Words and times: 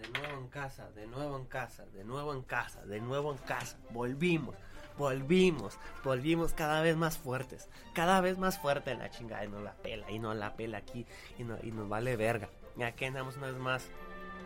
De 0.00 0.08
nuevo 0.08 0.38
en 0.38 0.48
casa, 0.48 0.90
de 0.90 1.06
nuevo 1.06 1.36
en 1.36 1.44
casa, 1.44 1.84
de 1.86 2.04
nuevo 2.04 2.32
en 2.32 2.42
casa, 2.42 2.84
de 2.86 3.00
nuevo 3.00 3.32
en 3.32 3.38
casa. 3.38 3.78
Volvimos, 3.90 4.56
volvimos, 4.96 5.78
volvimos 6.02 6.54
cada 6.54 6.80
vez 6.80 6.96
más 6.96 7.18
fuertes, 7.18 7.68
cada 7.94 8.20
vez 8.20 8.38
más 8.38 8.58
fuerte 8.58 8.94
la 8.94 9.10
chingada 9.10 9.44
y 9.44 9.48
nos 9.48 9.62
la 9.62 9.74
pela, 9.74 10.10
y 10.10 10.18
nos 10.18 10.36
la 10.36 10.54
pela 10.54 10.78
aquí, 10.78 11.06
y, 11.38 11.44
no, 11.44 11.56
y 11.62 11.70
nos 11.70 11.88
vale 11.88 12.16
verga. 12.16 12.48
Y 12.76 12.82
aquí 12.82 13.04
andamos 13.04 13.36
una 13.36 13.48
vez 13.48 13.56
más 13.56 13.90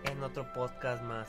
en 0.05 0.22
otro 0.22 0.52
podcast 0.52 1.02
más. 1.02 1.28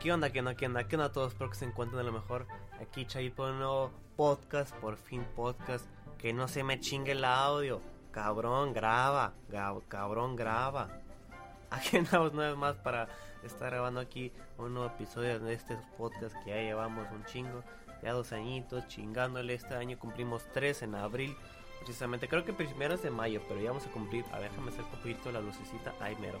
¿Qué 0.00 0.12
onda, 0.12 0.30
qué 0.30 0.40
onda, 0.40 0.54
qué 0.54 0.66
onda? 0.66 0.84
¿Qué 0.84 0.96
onda 0.96 1.06
a 1.06 1.12
todos? 1.12 1.32
Espero 1.32 1.50
que 1.50 1.56
se 1.56 1.64
encuentren 1.64 2.00
a 2.00 2.04
lo 2.04 2.12
mejor 2.12 2.46
aquí, 2.80 3.06
Chavi, 3.06 3.30
por 3.30 3.50
un 3.50 3.58
nuevo 3.58 3.92
podcast, 4.16 4.74
por 4.76 4.96
fin 4.96 5.24
podcast. 5.34 5.86
Que 6.18 6.32
no 6.32 6.48
se 6.48 6.64
me 6.64 6.80
chingue 6.80 7.12
el 7.12 7.24
audio. 7.24 7.82
Cabrón, 8.10 8.72
graba. 8.72 9.34
Cabrón, 9.88 10.36
graba. 10.36 10.88
Aquí 11.70 11.96
andamos 11.98 12.32
una 12.32 12.48
vez 12.48 12.56
más 12.56 12.76
para 12.76 13.08
estar 13.46 13.70
grabando 13.70 14.00
aquí 14.00 14.32
un 14.58 14.74
nuevo 14.74 14.88
episodio 14.88 15.38
de 15.40 15.54
este 15.54 15.76
podcast 15.96 16.34
que 16.44 16.50
ya 16.50 16.56
llevamos 16.56 17.06
un 17.12 17.24
chingo. 17.24 17.62
Ya 18.02 18.12
dos 18.12 18.32
añitos 18.32 18.86
chingándole. 18.88 19.54
Este 19.54 19.74
año 19.74 19.98
cumplimos 19.98 20.44
tres 20.52 20.82
en 20.82 20.94
abril. 20.94 21.36
Precisamente, 21.78 22.28
creo 22.28 22.44
que 22.44 22.52
primero 22.52 22.94
es 22.94 23.02
de 23.02 23.10
mayo, 23.10 23.40
pero 23.48 23.60
ya 23.60 23.70
vamos 23.70 23.86
a 23.86 23.90
cumplir. 23.90 24.24
A 24.32 24.38
ver, 24.38 24.50
déjame 24.50 24.70
hacer 24.70 24.84
un 24.84 24.90
poquito 24.90 25.32
la 25.32 25.40
lucecita. 25.40 25.94
Ay, 26.00 26.16
mero. 26.20 26.40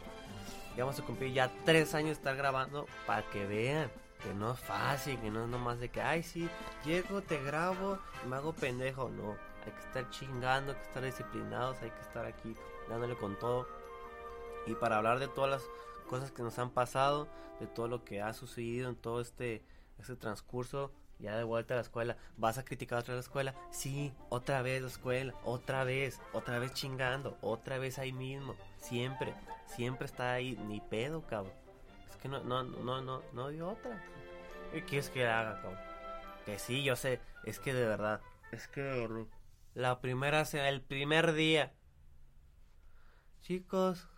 Ya 0.76 0.84
vamos 0.84 0.98
a 1.00 1.04
cumplir 1.04 1.32
ya 1.32 1.50
tres 1.64 1.94
años 1.94 2.12
estar 2.12 2.36
grabando 2.36 2.86
para 3.06 3.22
que 3.30 3.46
vean 3.46 3.90
que 4.22 4.34
no 4.34 4.52
es 4.52 4.60
fácil, 4.60 5.18
que 5.20 5.30
no 5.30 5.44
es 5.44 5.48
nomás 5.48 5.78
de 5.78 5.88
que, 5.88 6.00
ay, 6.00 6.22
sí, 6.22 6.48
llego, 6.84 7.22
te 7.22 7.42
grabo 7.42 7.98
y 8.24 8.28
me 8.28 8.36
hago 8.36 8.52
pendejo. 8.52 9.08
No, 9.08 9.36
hay 9.64 9.72
que 9.72 9.80
estar 9.80 10.10
chingando, 10.10 10.72
hay 10.72 10.78
que 10.78 10.84
estar 10.84 11.04
disciplinados, 11.04 11.76
hay 11.82 11.90
que 11.90 12.00
estar 12.00 12.26
aquí 12.26 12.54
dándole 12.88 13.16
con 13.16 13.38
todo. 13.38 13.66
Y 14.66 14.74
para 14.74 14.96
hablar 14.96 15.18
de 15.18 15.28
todas 15.28 15.50
las 15.50 15.62
cosas 16.06 16.32
que 16.32 16.42
nos 16.42 16.58
han 16.58 16.70
pasado, 16.70 17.28
de 17.60 17.66
todo 17.66 17.88
lo 17.88 18.04
que 18.04 18.22
ha 18.22 18.32
sucedido 18.32 18.88
en 18.88 18.96
todo 18.96 19.20
este, 19.20 19.62
este 19.98 20.16
transcurso, 20.16 20.92
ya 21.18 21.36
de 21.36 21.44
vuelta 21.44 21.74
a 21.74 21.76
la 21.76 21.82
escuela. 21.82 22.16
¿Vas 22.36 22.58
a 22.58 22.64
criticar 22.64 22.98
otra 22.98 23.14
vez 23.14 23.24
la 23.24 23.28
escuela? 23.28 23.54
Sí, 23.70 24.12
otra 24.28 24.62
vez 24.62 24.82
la 24.82 24.88
escuela, 24.88 25.34
otra 25.44 25.84
vez, 25.84 26.20
otra 26.32 26.58
vez 26.58 26.72
chingando, 26.74 27.38
otra 27.40 27.78
vez 27.78 27.98
ahí 27.98 28.12
mismo, 28.12 28.54
siempre, 28.78 29.34
siempre 29.66 30.06
está 30.06 30.32
ahí, 30.32 30.56
ni 30.66 30.80
pedo, 30.80 31.26
cabrón. 31.26 31.52
Es 32.10 32.16
que 32.16 32.28
no, 32.28 32.42
no, 32.42 32.62
no, 32.62 33.02
no, 33.02 33.22
no 33.32 33.46
hay 33.46 33.60
otra. 33.60 34.02
¿Qué 34.72 34.84
quieres 34.84 35.10
que 35.10 35.26
haga, 35.26 35.60
cabrón? 35.62 35.80
Que 36.44 36.58
sí, 36.58 36.82
yo 36.82 36.96
sé, 36.96 37.20
es 37.44 37.58
que 37.58 37.74
de 37.74 37.86
verdad, 37.86 38.20
es 38.52 38.68
que 38.68 38.82
de 38.82 39.00
verdad, 39.08 39.26
la 39.74 40.00
primera, 40.00 40.42
el 40.42 40.80
primer 40.80 41.32
día. 41.32 41.72
Chicos, 43.42 44.08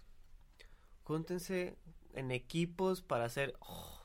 júntense 1.08 1.78
en 2.12 2.30
equipos 2.30 3.00
para 3.00 3.24
hacer... 3.24 3.56
oh, 3.60 3.98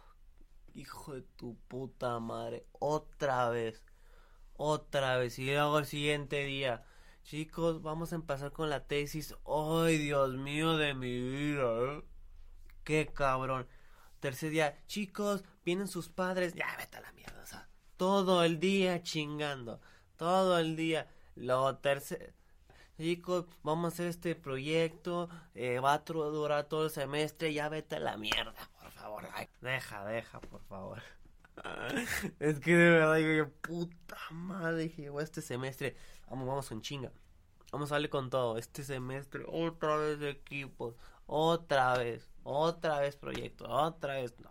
hijo 0.74 1.14
de 1.14 1.22
tu 1.22 1.56
puta 1.68 2.18
madre, 2.20 2.66
otra 2.72 3.50
vez, 3.50 3.84
otra 4.54 5.18
vez, 5.18 5.38
y 5.38 5.46
luego 5.48 5.80
el 5.80 5.86
siguiente 5.86 6.46
día. 6.46 6.86
Chicos, 7.24 7.82
vamos 7.82 8.12
a 8.12 8.16
empezar 8.16 8.54
con 8.54 8.70
la 8.70 8.88
tesis. 8.88 9.36
Ay, 9.46 9.98
Dios 9.98 10.36
mío 10.36 10.78
de 10.78 10.94
mi 10.94 11.22
vida, 11.22 11.68
¿eh? 11.84 12.04
Qué 12.86 13.08
cabrón. 13.14 13.68
Tercer 14.22 14.52
día, 14.52 14.82
chicos, 14.88 15.44
vienen 15.66 15.90
sus 15.90 16.08
padres. 16.08 16.54
Ya, 16.54 16.74
vete 16.78 16.98
a 16.98 17.02
la 17.02 17.12
mierda, 17.12 17.42
o 17.42 17.46
sea, 17.46 17.70
todo 17.98 18.44
el 18.44 18.60
día 18.60 19.04
chingando, 19.04 19.82
todo 20.16 20.58
el 20.58 20.76
día. 20.78 21.10
Lo 21.36 21.78
tercer, 21.78 22.34
chicos, 22.98 23.46
vamos 23.64 23.86
a 23.86 23.88
hacer 23.94 24.08
este 24.08 24.36
proyecto, 24.36 25.30
eh, 25.56 25.80
va 25.80 25.94
a 25.94 26.00
durar 26.00 26.66
todo 26.66 26.86
el 26.86 26.92
semestre, 26.92 27.54
ya 27.54 27.70
vete 27.70 27.98
a 27.98 28.00
la 28.00 28.18
mierda, 28.18 28.54
por 28.80 28.92
favor. 28.92 29.28
Ay, 29.34 29.48
deja, 29.62 30.06
deja, 30.06 30.40
por 30.42 30.62
favor. 30.64 31.02
es 32.40 32.60
que 32.60 32.76
de 32.76 32.90
verdad 32.90 33.18
yo, 33.18 33.50
puta 33.50 34.18
madre, 34.32 34.90
llegó 34.90 35.22
este 35.22 35.42
semestre. 35.42 35.96
Vamos, 36.30 36.48
vamos 36.48 36.70
con 36.70 36.82
chinga. 36.82 37.12
Vamos 37.72 37.92
a 37.92 37.96
darle 37.96 38.10
con 38.10 38.30
todo. 38.30 38.58
Este 38.58 38.84
semestre, 38.84 39.44
otra 39.48 39.98
vez 39.98 40.22
equipos, 40.22 40.96
otra 41.26 41.98
vez, 41.98 42.30
otra 42.44 43.00
vez 43.00 43.16
proyecto, 43.16 43.66
otra 43.68 44.16
vez. 44.16 44.40
No, 44.40 44.50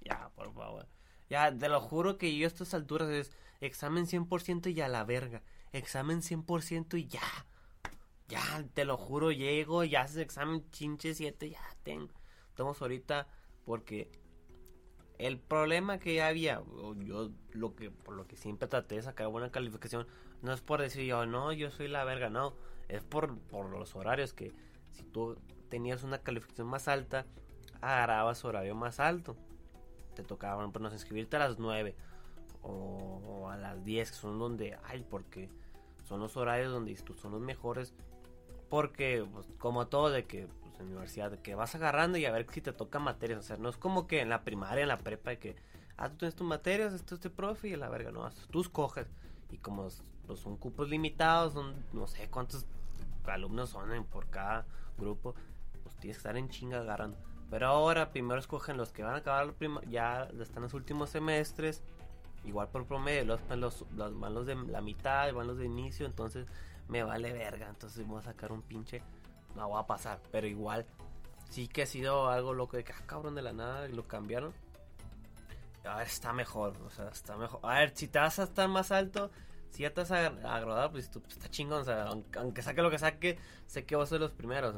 ya, 0.00 0.30
por 0.34 0.52
favor. 0.52 0.86
Ya, 1.30 1.56
te 1.56 1.68
lo 1.68 1.80
juro 1.80 2.18
que 2.18 2.36
yo 2.36 2.46
a 2.46 2.48
estas 2.48 2.74
alturas 2.74 3.08
es 3.10 3.32
examen 3.60 4.06
100% 4.06 4.72
y 4.74 4.80
a 4.80 4.88
la 4.88 5.04
verga. 5.04 5.42
Examen 5.72 6.20
100% 6.22 6.98
y 6.98 7.08
ya. 7.08 7.20
Ya, 8.28 8.64
te 8.74 8.84
lo 8.84 8.96
juro, 8.96 9.32
llego, 9.32 9.84
ya 9.84 10.02
haces 10.02 10.18
examen 10.18 10.70
chinche 10.70 11.14
7, 11.14 11.50
ya 11.50 11.62
tengo. 11.82 12.12
Estamos 12.50 12.80
ahorita 12.82 13.26
porque 13.64 14.10
el 15.18 15.38
problema 15.38 15.98
que 15.98 16.14
ya 16.14 16.28
había, 16.28 16.62
yo 16.98 17.30
lo 17.52 17.74
que 17.74 17.90
por 17.90 18.14
lo 18.14 18.26
que 18.26 18.36
siempre 18.36 18.68
traté 18.68 18.96
de 18.96 19.02
sacar 19.02 19.28
buena 19.28 19.50
calificación, 19.50 20.06
no 20.42 20.52
es 20.52 20.60
por 20.60 20.80
decir 20.80 21.04
yo, 21.04 21.24
no, 21.26 21.52
yo 21.52 21.70
soy 21.70 21.88
la 21.88 22.04
verga, 22.04 22.28
no, 22.28 22.54
es 22.88 23.02
por, 23.02 23.38
por 23.38 23.70
los 23.70 23.96
horarios 23.96 24.34
que 24.34 24.52
si 24.92 25.04
tú 25.04 25.38
tenías 25.70 26.02
una 26.02 26.18
calificación 26.18 26.66
más 26.66 26.86
alta, 26.86 27.24
agarrabas 27.80 28.44
horario 28.44 28.74
más 28.74 29.00
alto. 29.00 29.36
Te 30.14 30.22
tocaba, 30.22 30.56
por 30.56 30.64
ejemplo, 30.64 30.82
no 30.82 30.90
sé, 30.90 30.96
inscribirte 30.96 31.36
a 31.36 31.40
las 31.40 31.58
9 31.58 31.94
o, 32.62 32.70
o 32.70 33.48
a 33.48 33.56
las 33.56 33.84
10, 33.84 34.10
que 34.10 34.16
son 34.16 34.38
donde, 34.38 34.76
ay, 34.84 35.06
porque 35.08 35.48
son 36.04 36.20
los 36.20 36.36
horarios 36.36 36.72
donde 36.72 36.96
son 36.96 37.32
los 37.32 37.40
mejores. 37.40 37.94
Porque, 38.68 39.26
pues, 39.32 39.46
como 39.58 39.86
todo 39.86 40.10
de 40.10 40.26
que, 40.26 40.46
pues, 40.46 40.80
en 40.80 40.86
universidad, 40.88 41.30
de 41.30 41.38
que 41.38 41.54
vas 41.54 41.74
agarrando 41.74 42.18
y 42.18 42.26
a 42.26 42.32
ver 42.32 42.46
si 42.50 42.60
te 42.60 42.72
toca 42.72 42.98
materias. 42.98 43.40
O 43.40 43.42
sea, 43.42 43.56
no 43.56 43.68
es 43.68 43.76
como 43.76 44.06
que 44.06 44.20
en 44.20 44.28
la 44.28 44.42
primaria, 44.42 44.82
en 44.82 44.88
la 44.88 44.98
prepa, 44.98 45.30
de 45.30 45.38
que, 45.38 45.56
ah, 45.96 46.08
tú 46.10 46.16
tienes 46.18 46.34
tus 46.34 46.46
materias, 46.46 46.92
esto 46.92 47.14
es 47.14 47.18
este 47.20 47.30
profe 47.30 47.68
y 47.68 47.76
la 47.76 47.88
verga, 47.88 48.10
no, 48.10 48.28
tú 48.50 48.60
escoges. 48.60 49.06
Y 49.50 49.58
como 49.58 49.88
pues, 50.26 50.40
son 50.40 50.56
cupos 50.56 50.88
limitados, 50.88 51.54
son, 51.54 51.74
no 51.92 52.06
sé 52.06 52.28
cuántos 52.28 52.66
alumnos 53.26 53.70
son 53.70 53.92
en- 53.92 54.04
por 54.04 54.28
cada 54.28 54.66
grupo, 54.98 55.34
pues 55.82 55.96
tienes 55.96 56.16
que 56.16 56.20
estar 56.20 56.36
en 56.36 56.48
chinga 56.48 56.80
agarrando. 56.80 57.18
Pero 57.50 57.66
ahora 57.68 58.10
primero 58.10 58.38
escogen 58.38 58.76
los 58.76 58.92
que 58.92 59.02
van 59.02 59.14
a 59.14 59.18
acabar 59.18 59.46
la 59.46 59.80
ya 59.90 60.28
están 60.40 60.62
los 60.62 60.74
últimos 60.74 61.10
semestres, 61.10 61.82
igual 62.44 62.68
por 62.68 62.86
promedio, 62.86 63.24
los, 63.24 63.40
los, 63.50 63.84
los 63.92 64.20
van 64.20 64.34
los 64.34 64.46
de 64.46 64.54
la 64.54 64.80
mitad, 64.80 65.32
van 65.32 65.46
los 65.46 65.58
de 65.58 65.66
inicio, 65.66 66.06
entonces 66.06 66.46
me 66.88 67.02
vale 67.02 67.32
verga, 67.32 67.68
entonces 67.68 68.06
voy 68.06 68.18
a 68.18 68.22
sacar 68.22 68.52
un 68.52 68.62
pinche, 68.62 69.02
no 69.54 69.70
va 69.70 69.80
a 69.80 69.86
pasar, 69.86 70.20
pero 70.30 70.46
igual 70.46 70.86
sí 71.50 71.68
que 71.68 71.82
ha 71.82 71.86
sido 71.86 72.28
algo 72.28 72.54
loco 72.54 72.76
de 72.76 72.84
que, 72.84 72.92
ah, 72.92 73.02
cabrón, 73.06 73.34
de 73.34 73.42
la 73.42 73.52
nada, 73.52 73.88
y 73.88 73.92
lo 73.92 74.06
cambiaron. 74.06 74.52
A 75.84 75.96
ver, 75.96 76.06
está 76.06 76.32
mejor, 76.32 76.74
o 76.84 76.90
sea, 76.90 77.08
está 77.08 77.36
mejor. 77.36 77.60
A 77.62 77.78
ver, 77.78 77.96
si 77.96 78.08
te 78.08 78.18
vas 78.18 78.38
a 78.38 78.44
estar 78.44 78.68
más 78.68 78.92
alto, 78.92 79.30
si 79.70 79.82
ya 79.82 79.92
te 79.92 80.00
vas 80.00 80.10
a, 80.10 80.26
a 80.26 80.60
graduar, 80.60 80.90
pues 80.90 81.10
tú, 81.10 81.20
pues, 81.20 81.34
está 81.34 81.48
chingón, 81.48 81.82
o 81.82 81.84
sea, 81.84 82.08
aunque, 82.36 82.62
saque 82.62 82.82
lo 82.82 82.90
que 82.90 82.98
saque, 82.98 83.38
sé 83.66 83.84
que 83.84 83.96
vos 83.96 84.08
sos 84.08 84.20
los 84.20 84.32
primeros, 84.32 84.74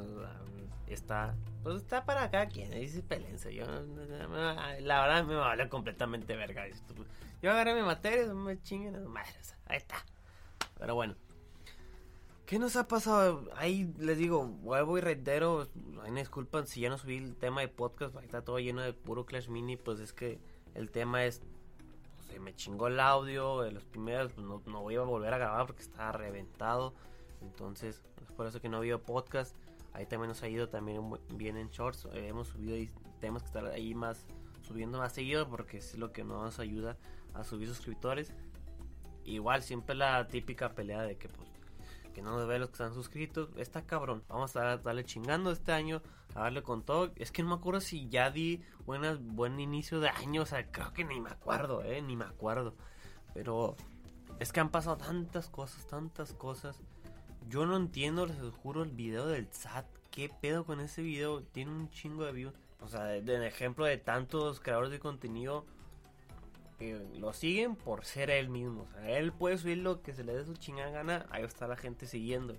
está, 0.86 1.34
pues 1.62 1.76
está 1.76 2.04
para 2.04 2.30
cada 2.30 2.46
quien, 2.46 2.72
ahí 2.72 2.88
sí 2.88 3.02
pelense, 3.02 3.54
yo, 3.54 3.64
la 3.66 5.00
verdad 5.02 5.24
me 5.24 5.36
vale 5.36 5.68
completamente 5.68 6.36
verga 6.36 6.66
esto. 6.66 6.94
Yo 7.42 7.50
agarré 7.50 7.74
mi 7.74 7.82
materia, 7.82 8.32
me 8.34 8.60
chinguen, 8.60 9.06
madre, 9.06 9.32
o 9.40 9.70
ahí 9.70 9.78
está. 9.78 10.04
Pero 10.78 10.94
bueno. 10.94 11.14
¿Qué 12.44 12.58
nos 12.58 12.74
ha 12.74 12.88
pasado? 12.88 13.48
Ahí 13.54 13.94
les 13.96 14.18
digo, 14.18 14.44
vuelvo 14.44 14.98
y 14.98 15.00
reitero, 15.00 15.68
ay, 16.02 16.10
me 16.10 16.18
disculpan 16.18 16.66
si 16.66 16.80
ya 16.80 16.90
no 16.90 16.98
subí 16.98 17.16
el 17.16 17.36
tema 17.36 17.60
de 17.60 17.68
podcast, 17.68 18.16
ahí 18.16 18.24
está 18.24 18.42
todo 18.42 18.58
lleno 18.58 18.82
de 18.82 18.92
puro 18.92 19.24
Clash 19.24 19.48
Mini, 19.48 19.76
pues 19.76 20.00
es 20.00 20.12
que 20.12 20.40
el 20.74 20.90
tema 20.90 21.24
es, 21.24 21.42
me 22.40 22.54
chingó 22.54 22.88
el 22.88 22.98
audio, 23.00 23.62
de 23.62 23.72
los 23.72 23.84
primeros, 23.84 24.32
pues 24.32 24.46
no, 24.46 24.62
no 24.66 24.82
voy 24.82 24.96
a 24.96 25.02
volver 25.02 25.32
a 25.34 25.38
grabar 25.38 25.66
porque 25.66 25.82
está 25.82 26.12
reventado, 26.12 26.94
entonces 27.42 28.02
es 28.22 28.32
por 28.32 28.46
eso 28.46 28.60
que 28.60 28.68
no 28.68 28.76
ha 28.76 28.80
habido 28.80 29.00
podcast, 29.00 29.54
ahí 29.92 30.06
también 30.06 30.28
nos 30.28 30.42
ha 30.42 30.48
ido 30.48 30.68
también 30.68 31.02
bien 31.34 31.56
en 31.56 31.68
shorts, 31.68 32.06
eh, 32.12 32.28
hemos 32.28 32.48
subido 32.48 32.76
y 32.76 32.90
tenemos 33.20 33.42
que 33.42 33.46
estar 33.46 33.64
ahí 33.66 33.94
más, 33.94 34.26
subiendo 34.62 34.98
más 34.98 35.12
seguido 35.12 35.48
porque 35.48 35.78
es 35.78 35.96
lo 35.96 36.12
que 36.12 36.24
nos 36.24 36.58
ayuda 36.58 36.96
a 37.34 37.44
subir 37.44 37.68
suscriptores. 37.68 38.32
Igual 39.24 39.62
siempre 39.62 39.94
la 39.94 40.26
típica 40.26 40.74
pelea 40.74 41.02
de 41.02 41.16
que 41.16 41.28
pues 41.28 41.49
no 42.22 42.36
nos 42.36 42.46
ve 42.46 42.58
los 42.58 42.68
que 42.68 42.74
están 42.74 42.94
suscritos. 42.94 43.48
Está 43.56 43.82
cabrón. 43.82 44.22
Vamos 44.28 44.56
a 44.56 44.76
darle 44.78 45.04
chingando 45.04 45.50
este 45.50 45.72
año. 45.72 46.02
A 46.34 46.40
darle 46.44 46.62
con 46.62 46.82
todo. 46.82 47.12
Es 47.16 47.32
que 47.32 47.42
no 47.42 47.50
me 47.50 47.54
acuerdo 47.56 47.80
si 47.80 48.08
ya 48.08 48.30
di 48.30 48.62
buenas, 48.86 49.20
buen 49.20 49.58
inicio 49.60 50.00
de 50.00 50.08
año. 50.08 50.42
O 50.42 50.46
sea, 50.46 50.70
creo 50.70 50.92
que 50.92 51.04
ni 51.04 51.20
me 51.20 51.30
acuerdo, 51.30 51.82
eh. 51.82 52.02
Ni 52.02 52.16
me 52.16 52.24
acuerdo. 52.24 52.74
Pero 53.34 53.76
es 54.38 54.52
que 54.52 54.60
han 54.60 54.70
pasado 54.70 54.96
tantas 54.96 55.48
cosas, 55.48 55.86
tantas 55.86 56.32
cosas. 56.32 56.80
Yo 57.48 57.66
no 57.66 57.76
entiendo, 57.76 58.26
les 58.26 58.38
juro, 58.62 58.82
el 58.82 58.90
video 58.90 59.26
del 59.26 59.52
SAT. 59.52 59.86
¿Qué 60.10 60.28
pedo 60.28 60.64
con 60.64 60.80
ese 60.80 61.02
video? 61.02 61.42
Tiene 61.42 61.70
un 61.70 61.90
chingo 61.90 62.24
de 62.24 62.32
views. 62.32 62.54
O 62.80 62.88
sea, 62.88 63.04
de, 63.04 63.46
ejemplo 63.46 63.84
de 63.84 63.98
tantos 63.98 64.60
creadores 64.60 64.90
de 64.90 64.98
contenido 64.98 65.66
lo 67.18 67.32
siguen 67.32 67.76
por 67.76 68.04
ser 68.04 68.30
él 68.30 68.48
mismo. 68.48 68.82
O 68.82 68.86
sea, 68.88 69.18
él 69.18 69.32
puede 69.32 69.58
subir 69.58 69.78
lo 69.78 70.02
que 70.02 70.14
se 70.14 70.24
le 70.24 70.34
dé 70.34 70.44
su 70.44 70.54
chingada 70.54 70.90
gana, 70.90 71.26
ahí 71.30 71.44
está 71.44 71.66
la 71.66 71.76
gente 71.76 72.06
siguiendo. 72.06 72.56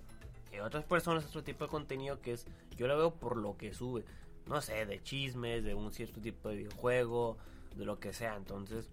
Y 0.52 0.58
otras 0.58 0.84
personas, 0.84 1.26
otro 1.26 1.42
tipo 1.42 1.64
de 1.64 1.70
contenido 1.70 2.20
que 2.20 2.32
es, 2.32 2.46
yo 2.76 2.86
lo 2.86 2.96
veo 2.96 3.14
por 3.14 3.36
lo 3.36 3.56
que 3.56 3.72
sube. 3.72 4.04
No 4.46 4.60
sé, 4.60 4.86
de 4.86 5.02
chismes, 5.02 5.64
de 5.64 5.74
un 5.74 5.92
cierto 5.92 6.20
tipo 6.20 6.48
de 6.48 6.56
videojuego, 6.56 7.38
de 7.76 7.84
lo 7.84 7.98
que 7.98 8.12
sea. 8.12 8.36
Entonces, 8.36 8.90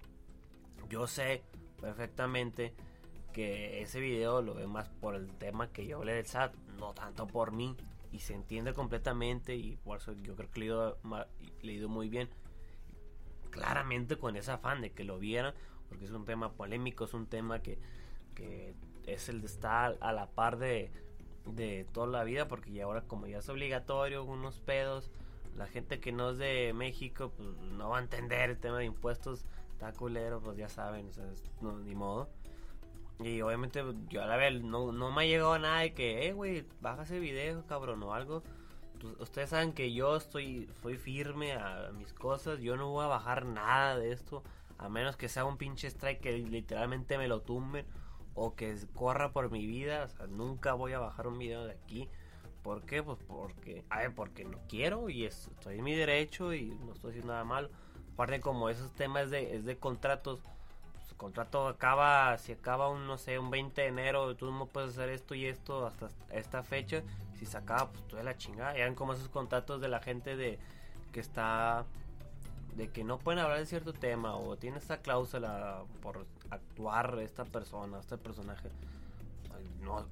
yo 0.90 1.06
sé 1.08 1.44
perfectamente 1.82 2.74
que 3.34 3.82
ese 3.82 4.00
video 4.00 4.42
lo 4.42 4.56
ve 4.56 4.68
más 4.68 4.90
por 4.90 5.16
el 5.16 5.28
tema 5.38 5.72
que 5.72 5.86
yo 5.86 5.98
hablé 5.98 6.14
del 6.14 6.26
SAT, 6.26 6.56
no 6.80 6.94
tanto 6.94 7.28
por 7.28 7.52
mí. 7.52 7.76
Y 8.12 8.20
se 8.20 8.34
entiende 8.34 8.74
completamente 8.74 9.56
y 9.56 9.76
por 9.78 9.98
eso 9.98 10.14
yo 10.14 10.36
creo 10.36 10.50
que 10.50 10.60
le 10.62 10.68
he 10.68 11.66
leído 11.66 11.90
muy 11.90 12.10
bien 12.10 12.30
claramente 13.50 14.18
con 14.18 14.36
ese 14.36 14.52
afán 14.52 14.82
de 14.82 14.92
que 14.92 15.04
lo 15.04 15.20
vieran, 15.20 15.54
porque 15.88 16.06
es 16.06 16.12
un 16.12 16.26
tema 16.26 16.54
polémico, 16.54 17.06
es 17.06 17.14
un 17.14 17.28
tema 17.28 17.62
que, 17.62 17.80
que 18.36 18.76
es 19.06 19.30
el 19.30 19.42
de 19.42 19.48
estar 19.48 19.98
a 20.02 20.12
la 20.14 20.28
par 20.28 20.58
de, 20.58 20.92
de 21.46 21.86
toda 21.92 22.08
la 22.08 22.24
vida, 22.24 22.48
porque 22.48 22.72
ya 22.72 22.86
ahora 22.86 23.02
como 23.02 23.28
ya 23.28 23.40
es 23.40 23.50
obligatorio, 23.50 24.24
unos 24.24 24.60
pedos, 24.60 25.12
la 25.56 25.68
gente 25.68 26.00
que 26.00 26.12
no 26.12 26.32
es 26.32 26.38
de 26.38 26.74
México, 26.74 27.34
pues 27.36 27.50
no 27.74 27.90
va 27.90 27.98
a 27.98 28.02
entender 28.02 28.52
el 28.52 28.58
tema 28.58 28.80
de 28.80 28.86
impuestos, 28.86 29.46
está 29.72 29.92
culero, 29.94 30.42
pues 30.42 30.58
ya 30.58 30.70
saben, 30.70 31.10
no, 31.62 31.78
ni 31.80 31.96
modo. 31.96 32.30
Y 33.20 33.42
obviamente 33.42 33.84
yo 34.10 34.24
a 34.24 34.28
la 34.28 34.38
vez 34.38 34.62
no, 34.62 34.94
no 34.94 35.12
me 35.12 35.24
ha 35.24 35.26
llegado 35.26 35.60
nada 35.60 35.80
de 35.80 35.94
que, 35.94 36.28
eh, 36.28 36.34
güey, 36.34 36.66
baja 36.80 37.04
ese 37.04 37.20
video, 37.20 37.66
cabrón, 37.66 38.02
o 38.04 38.14
algo. 38.14 38.44
Pues, 39.00 39.20
ustedes 39.20 39.50
saben 39.50 39.74
que 39.74 39.94
yo 39.94 40.16
estoy, 40.16 40.70
firme 41.02 41.54
a 41.54 41.92
mis 41.94 42.14
cosas, 42.14 42.60
yo 42.60 42.76
no 42.76 42.90
voy 42.90 43.06
a 43.06 43.08
bajar 43.08 43.46
nada 43.46 43.98
de 43.98 44.12
esto, 44.12 44.44
a 44.78 44.90
menos 44.90 45.16
que 45.16 45.30
sea 45.30 45.46
un 45.46 45.58
pinche 45.58 45.88
strike 45.88 46.20
que 46.20 46.38
literalmente 46.38 47.18
me 47.18 47.28
lo 47.28 47.42
tumben 47.42 47.86
o 48.36 48.56
que 48.56 48.76
corra 48.94 49.32
por 49.32 49.52
mi 49.52 49.66
vida, 49.66 50.06
o 50.06 50.10
sea, 50.10 50.28
nunca 50.28 50.74
voy 50.74 50.94
a 50.94 51.00
bajar 51.00 51.28
un 51.28 51.38
video 51.38 51.66
de 51.66 51.74
aquí. 51.74 52.10
¿Por 52.64 52.86
qué? 52.86 53.02
Pues 53.02 53.18
porque, 53.26 53.84
porque 54.16 54.44
no 54.44 54.60
quiero 54.68 55.10
y 55.10 55.26
estoy 55.26 55.78
en 55.78 55.84
mi 55.84 55.96
derecho 55.96 56.54
y 56.54 56.70
no 56.86 56.94
estoy 56.94 57.12
haciendo 57.12 57.34
nada 57.34 57.46
malo. 57.46 57.70
Aparte 58.14 58.42
como 58.42 58.70
esos 58.70 58.94
temas 58.94 59.30
de, 59.30 59.56
es 59.56 59.66
de 59.66 59.78
contratos, 59.78 60.40
pues, 60.94 61.10
el 61.10 61.18
contrato 61.18 61.68
acaba, 61.68 62.38
si 62.38 62.52
acaba 62.52 62.90
un, 62.90 63.08
no 63.08 63.18
sé, 63.18 63.40
un 63.40 63.50
20 63.50 63.82
de 63.82 63.88
enero, 63.88 64.36
tú 64.36 64.52
no 64.52 64.66
puedes 64.68 64.92
hacer 64.92 65.10
esto 65.10 65.36
y 65.36 65.46
esto 65.46 65.88
hasta 65.88 66.10
esta 66.32 66.64
fecha 66.64 67.02
si 67.40 67.46
sacaba 67.46 67.90
pues 67.92 68.06
toda 68.08 68.24
la 68.24 68.38
chingada. 68.38 68.76
Eran 68.76 68.96
como 68.96 69.14
esos 69.14 69.30
contratos 69.30 69.80
de 69.80 69.88
la 69.88 70.02
gente 70.02 70.36
de 70.36 70.60
que 71.12 71.20
está 71.20 71.86
de 72.76 72.90
que 72.90 73.04
no 73.04 73.18
pueden 73.18 73.40
hablar 73.40 73.60
de 73.60 73.66
cierto 73.66 73.94
tema 73.94 74.36
o 74.36 74.58
tiene 74.58 74.78
esta 74.78 75.02
cláusula 75.02 75.84
por 76.02 76.26
actuar 76.50 77.20
esta 77.20 77.46
persona, 77.46 78.00
este 78.00 78.18
personaje. 78.18 78.70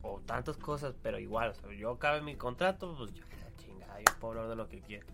O 0.01 0.21
tantas 0.25 0.57
cosas, 0.57 0.95
pero 1.03 1.19
igual, 1.19 1.53
yo 1.77 1.91
acabe 1.91 2.21
mi 2.21 2.35
contrato, 2.35 2.95
pues 2.97 3.13
yo 3.13 3.23
la 3.23 3.63
chingada, 3.63 3.99
yo 3.99 4.05
puedo 4.19 4.33
hablar 4.33 4.49
de 4.49 4.55
lo 4.55 4.67
que 4.67 4.81
quiera. 4.81 5.05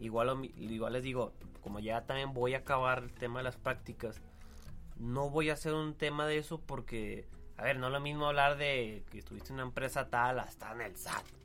Igual, 0.00 0.50
igual 0.56 0.94
les 0.94 1.04
digo, 1.04 1.32
como 1.62 1.78
ya 1.78 2.04
también 2.06 2.32
voy 2.32 2.54
a 2.54 2.58
acabar 2.58 3.04
el 3.04 3.12
tema 3.12 3.38
de 3.38 3.44
las 3.44 3.56
prácticas, 3.56 4.20
no 4.96 5.30
voy 5.30 5.50
a 5.50 5.52
hacer 5.52 5.74
un 5.74 5.94
tema 5.94 6.26
de 6.26 6.38
eso 6.38 6.60
porque, 6.60 7.28
a 7.56 7.62
ver, 7.62 7.78
no 7.78 7.86
es 7.86 7.92
lo 7.92 8.00
mismo 8.00 8.26
hablar 8.26 8.56
de 8.56 9.04
que 9.10 9.18
estuviste 9.18 9.50
en 9.50 9.54
una 9.54 9.62
empresa 9.62 10.08
tal 10.08 10.40
hasta 10.40 10.72
en 10.72 10.80
el 10.80 10.96
SAT. 10.96 11.39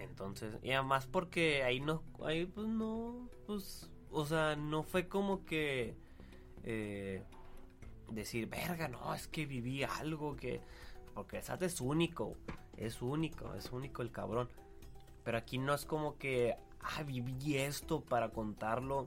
Entonces, 0.00 0.54
y 0.62 0.72
además 0.72 1.06
porque 1.06 1.62
ahí 1.62 1.80
no, 1.80 2.02
ahí 2.24 2.46
pues 2.46 2.66
no, 2.66 3.28
pues, 3.46 3.90
o 4.10 4.24
sea, 4.24 4.56
no 4.56 4.82
fue 4.82 5.08
como 5.08 5.44
que 5.44 5.94
eh, 6.64 7.22
decir, 8.10 8.48
verga, 8.48 8.88
no, 8.88 9.14
es 9.14 9.28
que 9.28 9.46
viví 9.46 9.84
algo 9.84 10.36
que, 10.36 10.60
porque 11.14 11.42
SAT 11.42 11.62
es 11.62 11.80
único, 11.80 12.36
es 12.76 13.02
único, 13.02 13.54
es 13.54 13.70
único 13.72 14.02
el 14.02 14.10
cabrón. 14.10 14.48
Pero 15.22 15.36
aquí 15.36 15.58
no 15.58 15.74
es 15.74 15.84
como 15.84 16.16
que, 16.16 16.56
ah, 16.80 17.02
viví 17.02 17.56
esto 17.56 18.00
para 18.00 18.30
contarlo. 18.30 19.06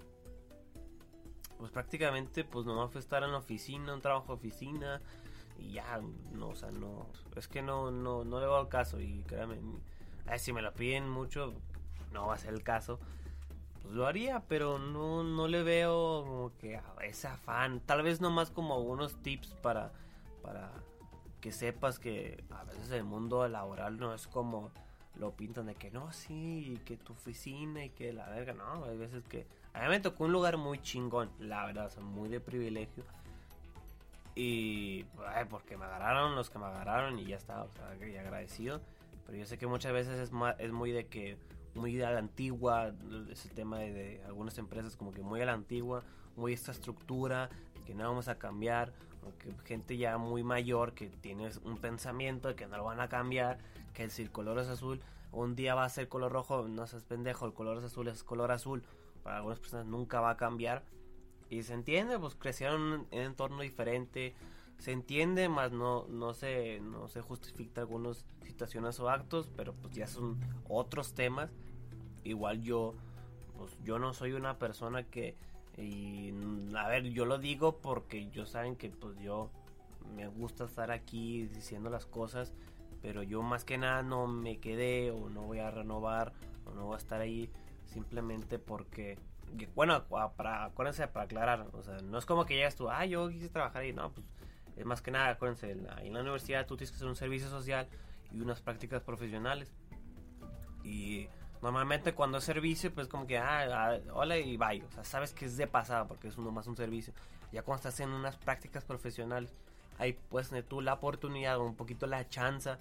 Pues 1.58 1.72
prácticamente, 1.72 2.44
pues 2.44 2.66
nomás 2.66 2.92
fue 2.92 3.02
estar 3.02 3.24
en 3.24 3.32
la 3.32 3.40
oficina, 3.40 3.94
un 3.94 4.02
trabajo 4.02 4.28
de 4.28 4.34
oficina, 4.34 5.02
y 5.58 5.74
ya, 5.74 6.02
no, 6.34 6.50
o 6.50 6.56
sea, 6.56 6.72
no, 6.72 7.08
es 7.36 7.48
que 7.48 7.62
no, 7.62 7.90
no, 7.90 8.24
no 8.26 8.40
le 8.40 8.46
hago 8.46 8.70
caso, 8.70 9.00
y 9.00 9.24
créanme, 9.24 9.60
si 10.38 10.54
me 10.54 10.62
lo 10.62 10.74
piden 10.74 11.10
mucho, 11.10 11.54
no 12.12 12.28
va 12.28 12.36
a 12.36 12.38
ser 12.38 12.54
el 12.54 12.64
caso. 12.64 13.00
Pues 13.82 13.94
lo 13.94 14.08
haría, 14.08 14.42
pero 14.48 14.80
no, 14.80 15.24
no 15.24 15.48
le 15.48 15.64
veo 15.64 16.24
como 16.26 16.52
que 16.58 16.80
ese 17.02 17.28
afán. 17.28 17.82
Tal 17.82 18.02
vez 18.04 18.22
nomás 18.22 18.50
como 18.50 18.76
algunos 18.76 19.22
tips 19.22 19.50
para, 19.62 19.92
para 20.42 20.72
que 21.42 21.52
sepas 21.52 22.00
que 22.00 22.44
a 22.52 22.64
veces 22.64 22.92
el 22.92 23.04
mundo 23.04 23.48
laboral 23.48 23.98
no 23.98 24.14
es 24.14 24.28
como 24.28 24.72
lo 25.16 25.32
pintan 25.32 25.68
de 25.68 25.76
que 25.76 25.92
no, 25.92 26.12
sí, 26.12 26.74
y 26.74 26.78
que 26.78 26.98
tu 26.98 27.14
oficina 27.14 27.86
y 27.86 27.90
que 27.90 28.14
la 28.14 28.28
verga, 28.30 28.54
no, 28.54 28.86
hay 28.86 28.98
veces 28.98 29.24
que... 29.26 29.46
A 29.74 29.82
mí 29.82 29.90
me 29.90 30.00
tocó 30.00 30.26
un 30.26 30.32
lugar 30.32 30.58
muy 30.58 30.82
chingón, 30.82 31.32
la 31.40 31.66
verdad, 31.66 31.92
muy 32.00 32.30
de 32.30 32.40
privilegio. 32.40 33.04
Y, 34.36 35.04
porque 35.50 35.78
me 35.78 35.86
agarraron 35.86 36.36
los 36.36 36.50
que 36.50 36.60
me 36.60 36.66
agarraron 36.66 37.20
y 37.20 37.26
ya 37.26 37.38
está, 37.38 37.64
o 37.64 37.72
sea, 37.72 37.90
agradecido. 37.90 38.82
Pero 39.26 39.38
yo 39.38 39.46
sé 39.46 39.58
que 39.58 39.68
muchas 39.68 39.94
veces 39.94 40.20
es, 40.20 40.32
es 40.60 40.72
muy 40.72 40.92
de 40.92 41.08
que, 41.08 41.38
muy 41.76 42.00
a 42.02 42.12
la 42.12 42.20
antigua, 42.20 42.94
ese 43.30 43.50
tema 43.50 43.80
de, 43.80 44.22
algunas 44.26 44.58
empresas 44.58 44.96
como 44.96 45.12
que 45.12 45.22
muy 45.22 45.42
a 45.42 45.46
la 45.46 45.54
antigua, 45.54 46.04
muy 46.36 46.54
esta 46.54 46.72
estructura, 46.72 47.50
que 47.86 47.94
no 47.94 48.04
vamos 48.04 48.28
a 48.28 48.38
cambiar, 48.38 48.94
aunque 49.24 49.54
gente 49.66 49.98
ya 49.98 50.18
muy 50.18 50.44
mayor 50.44 50.94
que 50.94 51.08
tiene 51.08 51.50
un 51.64 51.78
pensamiento 51.78 52.48
de 52.48 52.56
que 52.56 52.68
no 52.68 52.78
lo 52.78 52.86
van 52.86 53.00
a 53.00 53.10
cambiar, 53.10 53.60
que 53.94 54.10
si 54.10 54.22
el 54.22 54.32
color 54.32 54.60
es 54.60 54.68
azul, 54.68 55.02
un 55.32 55.56
día 55.56 55.76
va 55.76 55.86
a 55.86 55.90
ser 55.90 56.08
color 56.08 56.32
rojo, 56.32 56.68
no 56.68 56.86
seas 56.88 57.04
pendejo, 57.04 57.46
el 57.46 57.54
color 57.54 57.78
es 57.78 57.84
azul, 57.86 58.08
es 58.08 58.24
color 58.24 58.52
azul, 58.52 58.84
para 59.24 59.38
algunas 59.38 59.60
personas 59.60 59.86
nunca 59.86 60.22
va 60.22 60.32
a 60.32 60.38
cambiar. 60.38 60.84
Y 61.50 61.64
se 61.64 61.74
entiende, 61.74 62.18
pues 62.20 62.36
crecieron 62.36 63.08
en 63.12 63.20
un 63.20 63.26
entorno 63.26 63.62
diferente, 63.62 64.34
se 64.84 64.92
entiende, 64.92 65.48
más 65.48 65.72
no, 65.72 66.06
no, 66.10 66.34
se, 66.34 66.82
no 66.82 67.08
se 67.08 67.22
justifica 67.22 67.80
algunas 67.80 68.26
situaciones 68.42 69.00
o 69.00 69.10
actos, 69.10 69.50
pero 69.56 69.72
pues 69.72 69.96
ya 69.96 70.08
son 70.08 70.38
otros 70.68 71.14
temas. 71.14 71.50
Igual 72.26 72.64
yo, 72.64 72.94
pues 73.58 73.72
yo 73.86 73.98
no 73.98 74.14
soy 74.14 74.34
una 74.34 74.60
persona 74.60 75.04
que, 75.04 75.38
y, 75.78 76.34
a 76.76 76.90
ver, 76.90 77.04
yo 77.12 77.24
lo 77.24 77.38
digo 77.38 77.78
porque 77.78 78.30
yo 78.32 78.46
saben 78.46 78.76
que 78.76 78.90
pues 78.90 79.18
yo 79.22 79.52
me 80.18 80.28
gusta 80.28 80.66
estar 80.66 80.92
aquí 80.92 81.48
diciendo 81.48 81.90
las 81.90 82.06
cosas, 82.06 82.52
pero 83.02 83.24
yo 83.24 83.42
más 83.42 83.64
que 83.64 83.78
nada 83.78 84.04
no 84.04 84.28
me 84.28 84.58
quedé 84.58 85.12
o 85.12 85.30
no 85.30 85.44
voy 85.44 85.60
a 85.60 85.72
renovar 85.72 86.34
o 86.66 86.74
no 86.74 86.88
voy 86.88 86.96
a 86.96 86.98
estar 86.98 87.22
ahí 87.22 87.50
simplemente 87.86 88.60
porque 88.60 89.18
bueno, 89.76 90.04
para, 90.36 90.66
acuérdense, 90.66 91.08
para 91.08 91.24
aclarar, 91.24 91.68
o 91.72 91.84
sea, 91.84 92.00
no 92.02 92.18
es 92.18 92.26
como 92.26 92.44
que 92.46 92.56
llegas 92.56 92.76
tú, 92.76 92.90
ah, 92.90 93.06
yo 93.06 93.30
quise 93.30 93.48
trabajar 93.48 93.84
ahí, 93.84 93.94
no, 93.94 94.12
pues 94.12 94.26
es 94.76 94.86
más 94.86 95.02
que 95.02 95.12
nada, 95.12 95.30
acuérdense, 95.30 95.72
en 95.72 95.84
la, 95.84 96.02
en 96.02 96.14
la 96.14 96.22
universidad 96.22 96.66
tú 96.66 96.76
tienes 96.78 96.92
que 96.92 96.96
hacer 96.96 97.08
un 97.08 97.16
servicio 97.16 97.50
social 97.50 97.88
y 98.32 98.42
unas 98.42 98.62
prácticas 98.62 99.04
profesionales. 99.04 99.74
Y 100.84 101.28
normalmente 101.62 102.14
cuando 102.14 102.40
es 102.40 102.44
servicio, 102.44 102.94
pues 102.94 103.08
como 103.08 103.28
que, 103.28 103.38
ah, 103.38 103.68
ah, 103.72 104.00
hola 104.14 104.38
y 104.38 104.58
bye. 104.58 104.84
O 104.84 104.92
sea, 104.92 105.04
sabes 105.04 105.34
que 105.34 105.46
es 105.46 105.58
de 105.58 105.68
pasada 105.68 106.08
porque 106.08 106.28
es 106.28 106.38
uno 106.38 106.52
más 106.52 106.68
un 106.68 106.76
servicio. 106.76 107.14
Ya 107.52 107.64
cuando 107.64 107.88
estás 107.88 108.00
en 108.00 108.10
unas 108.10 108.38
prácticas 108.38 108.84
profesionales, 108.84 109.54
ahí 109.98 110.14
puedes 110.14 110.50
tener 110.50 110.64
tú 110.64 110.82
la 110.82 110.94
oportunidad 110.94 111.58
o 111.58 111.64
un 111.64 111.76
poquito 111.76 112.08
la 112.08 112.28
chance 112.28 112.72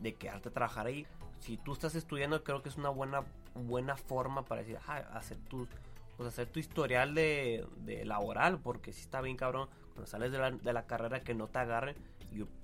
de 0.00 0.14
quedarte 0.14 0.48
a 0.48 0.52
trabajar 0.52 0.86
ahí. 0.86 1.06
Si 1.38 1.56
tú 1.56 1.72
estás 1.72 1.94
estudiando, 1.94 2.42
creo 2.42 2.62
que 2.62 2.68
es 2.68 2.76
una 2.76 2.88
buena, 2.88 3.24
buena 3.54 3.96
forma 3.96 4.44
para 4.44 4.62
decir, 4.62 4.78
ah, 4.86 4.98
hacer 5.12 5.38
tu, 5.48 5.68
pues 6.16 6.28
hacer 6.28 6.48
tu 6.48 6.60
historial 6.60 7.14
de, 7.14 7.66
de 7.78 8.04
laboral, 8.04 8.58
porque 8.58 8.92
si 8.92 9.02
está 9.02 9.20
bien 9.20 9.36
cabrón, 9.36 9.68
cuando 9.92 10.06
sales 10.06 10.32
de 10.32 10.72
la, 10.72 10.86
carrera 10.86 11.20
que 11.20 11.34
no 11.34 11.48
te 11.48 11.58
agarren 11.58 11.96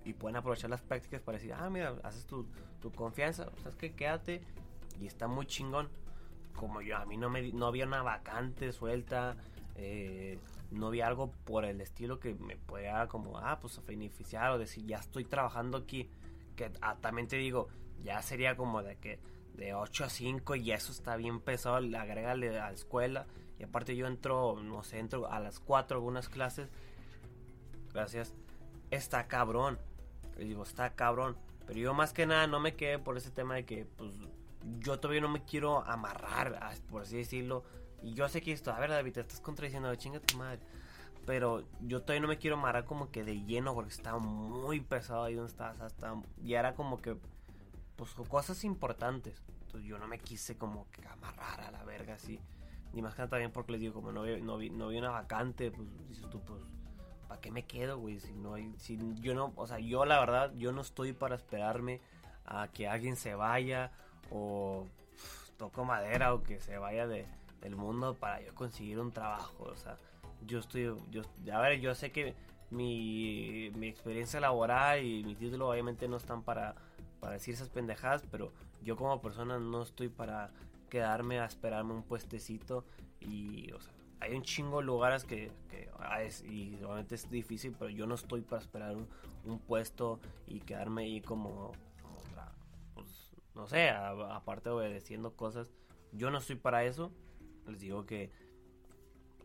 y, 0.04 0.12
pueden 0.14 0.36
aprovechar 0.36 0.70
las 0.70 0.80
prácticas 0.80 1.20
para 1.20 1.38
decir, 1.38 1.52
ah, 1.52 1.68
mira, 1.70 1.94
haces 2.02 2.26
tu, 2.26 2.46
tu 2.80 2.90
confianza, 2.90 3.50
sabes 3.62 3.76
que 3.76 3.92
quédate 3.92 4.42
y 5.00 5.06
está 5.06 5.28
muy 5.28 5.46
chingón. 5.46 5.88
Como 6.54 6.80
yo, 6.80 6.96
a 6.96 7.04
mí 7.04 7.16
no, 7.16 7.30
me, 7.30 7.52
no 7.52 7.66
había 7.66 7.86
una 7.86 8.02
vacante 8.02 8.72
suelta, 8.72 9.36
eh, 9.76 10.38
no 10.70 10.88
había 10.88 11.06
algo 11.06 11.30
por 11.44 11.64
el 11.64 11.80
estilo 11.80 12.18
que 12.18 12.34
me 12.34 12.56
pueda 12.56 13.06
como, 13.06 13.38
ah, 13.38 13.58
pues 13.60 13.80
beneficiar 13.86 14.50
o 14.50 14.58
decir, 14.58 14.84
ya 14.86 14.98
estoy 14.98 15.24
trabajando 15.24 15.78
aquí. 15.78 16.10
Que 16.56 16.72
ah, 16.80 16.96
también 17.00 17.28
te 17.28 17.36
digo, 17.36 17.68
ya 18.02 18.20
sería 18.22 18.56
como 18.56 18.82
de 18.82 18.96
que 18.96 19.20
de 19.54 19.74
8 19.74 20.04
a 20.04 20.08
5 20.08 20.56
y 20.56 20.72
eso 20.72 20.92
está 20.92 21.16
bien 21.16 21.40
pesado, 21.40 21.76
agrégale 21.76 22.58
a 22.58 22.68
la 22.68 22.72
escuela. 22.72 23.26
Y 23.58 23.64
aparte 23.64 23.96
yo 23.96 24.06
entro, 24.06 24.60
no 24.62 24.82
sé, 24.82 24.98
entro 24.98 25.30
a 25.30 25.40
las 25.40 25.60
4 25.60 25.96
algunas 25.96 26.28
clases. 26.28 26.68
Gracias. 27.92 28.34
Está 28.90 29.26
cabrón. 29.28 29.78
Le 30.36 30.44
digo, 30.44 30.62
está 30.62 30.94
cabrón. 30.94 31.36
Pero 31.66 31.80
yo 31.80 31.94
más 31.94 32.12
que 32.12 32.26
nada 32.26 32.46
no 32.46 32.60
me 32.60 32.74
quedé 32.74 32.98
por 32.98 33.16
ese 33.16 33.30
tema 33.30 33.54
de 33.56 33.66
que, 33.66 33.84
pues, 33.84 34.12
yo 34.80 34.98
todavía 34.98 35.20
no 35.20 35.28
me 35.28 35.44
quiero 35.44 35.84
amarrar, 35.84 36.58
por 36.90 37.02
así 37.02 37.16
decirlo. 37.16 37.64
Y 38.02 38.14
yo 38.14 38.28
sé 38.28 38.40
que 38.40 38.52
esto, 38.52 38.72
a 38.72 38.78
ver, 38.78 38.90
David, 38.90 39.12
te 39.12 39.20
estás 39.20 39.40
contradiciendo, 39.40 39.94
chinga 39.96 40.20
tu 40.20 40.36
madre. 40.36 40.60
Pero 41.26 41.64
yo 41.80 42.00
todavía 42.00 42.22
no 42.22 42.28
me 42.28 42.38
quiero 42.38 42.56
amarrar 42.56 42.84
como 42.86 43.10
que 43.10 43.22
de 43.22 43.42
lleno 43.44 43.74
porque 43.74 43.90
estaba 43.90 44.18
muy 44.18 44.80
pesado 44.80 45.24
ahí 45.24 45.34
donde 45.34 45.50
estás. 45.50 45.78
Hasta, 45.80 46.14
y 46.42 46.54
era 46.54 46.74
como 46.74 47.02
que, 47.02 47.16
pues, 47.96 48.14
cosas 48.14 48.64
importantes. 48.64 49.42
Entonces 49.66 49.86
yo 49.86 49.98
no 49.98 50.08
me 50.08 50.18
quise 50.18 50.56
como 50.56 50.90
que 50.90 51.06
amarrar 51.06 51.60
a 51.60 51.70
la 51.70 51.84
verga 51.84 52.14
así. 52.14 52.40
Ni 52.94 53.02
más 53.02 53.14
que 53.14 53.20
nada 53.20 53.30
también 53.30 53.52
porque 53.52 53.72
les 53.72 53.82
digo, 53.82 53.92
como 53.92 54.12
no 54.12 54.22
vi, 54.22 54.40
no 54.40 54.56
vi, 54.56 54.70
no 54.70 54.88
vi 54.88 54.96
una 54.96 55.10
vacante, 55.10 55.70
pues 55.70 55.86
dices 56.08 56.30
tú, 56.30 56.40
pues, 56.40 56.62
¿para 57.28 57.40
qué 57.40 57.50
me 57.50 57.64
quedo, 57.64 57.98
güey? 57.98 58.18
Si 58.18 58.32
no 58.32 58.54
hay, 58.54 58.72
si 58.78 58.98
yo 59.20 59.34
no, 59.34 59.52
o 59.54 59.66
sea, 59.66 59.78
yo 59.78 60.04
la 60.04 60.18
verdad, 60.18 60.52
yo 60.56 60.72
no 60.72 60.80
estoy 60.80 61.12
para 61.12 61.36
esperarme 61.36 62.00
a 62.46 62.68
que 62.68 62.88
alguien 62.88 63.16
se 63.16 63.34
vaya 63.34 63.92
o 64.30 64.86
toco 65.58 65.84
madera 65.84 66.34
o 66.34 66.42
que 66.42 66.60
se 66.60 66.78
vaya 66.78 67.06
de, 67.06 67.26
del 67.60 67.76
mundo 67.76 68.14
para 68.14 68.40
yo 68.40 68.54
conseguir 68.54 68.98
un 68.98 69.12
trabajo. 69.12 69.64
O 69.64 69.76
sea, 69.76 69.98
yo 70.46 70.58
estoy, 70.58 70.94
yo, 71.10 71.22
a 71.52 71.60
ver, 71.60 71.80
yo 71.80 71.94
sé 71.94 72.10
que 72.10 72.34
mi, 72.70 73.70
mi 73.74 73.88
experiencia 73.88 74.40
laboral 74.40 75.04
y 75.04 75.22
mi 75.22 75.34
título 75.34 75.68
obviamente 75.68 76.08
no 76.08 76.16
están 76.16 76.42
para, 76.42 76.74
para 77.20 77.34
decir 77.34 77.54
esas 77.54 77.68
pendejadas, 77.68 78.22
pero 78.30 78.52
yo 78.82 78.96
como 78.96 79.20
persona 79.20 79.58
no 79.58 79.82
estoy 79.82 80.08
para 80.08 80.50
quedarme 80.88 81.40
a 81.40 81.44
esperarme 81.44 81.92
un 81.92 82.02
puestecito 82.02 82.84
y, 83.20 83.70
o 83.72 83.80
sea, 83.80 83.92
hay 84.20 84.34
un 84.34 84.42
chingo 84.42 84.78
de 84.78 84.84
lugares 84.84 85.24
que, 85.24 85.50
ah, 85.98 86.22
es, 86.22 86.42
y 86.42 86.74
obviamente 86.82 87.14
es 87.14 87.30
difícil, 87.30 87.74
pero 87.78 87.90
yo 87.90 88.06
no 88.06 88.14
estoy 88.14 88.42
para 88.42 88.62
esperar 88.62 88.96
un, 88.96 89.58
puesto 89.60 90.20
y 90.46 90.60
quedarme 90.60 91.04
ahí 91.04 91.20
como, 91.22 91.72
como 92.02 92.20
pues, 92.94 93.30
no 93.54 93.66
sé, 93.66 93.90
aparte 93.90 94.68
obedeciendo 94.68 95.34
cosas. 95.34 95.72
Yo 96.12 96.30
no 96.30 96.38
estoy 96.38 96.56
para 96.56 96.84
eso. 96.84 97.10
Les 97.66 97.80
digo 97.80 98.04
que, 98.04 98.30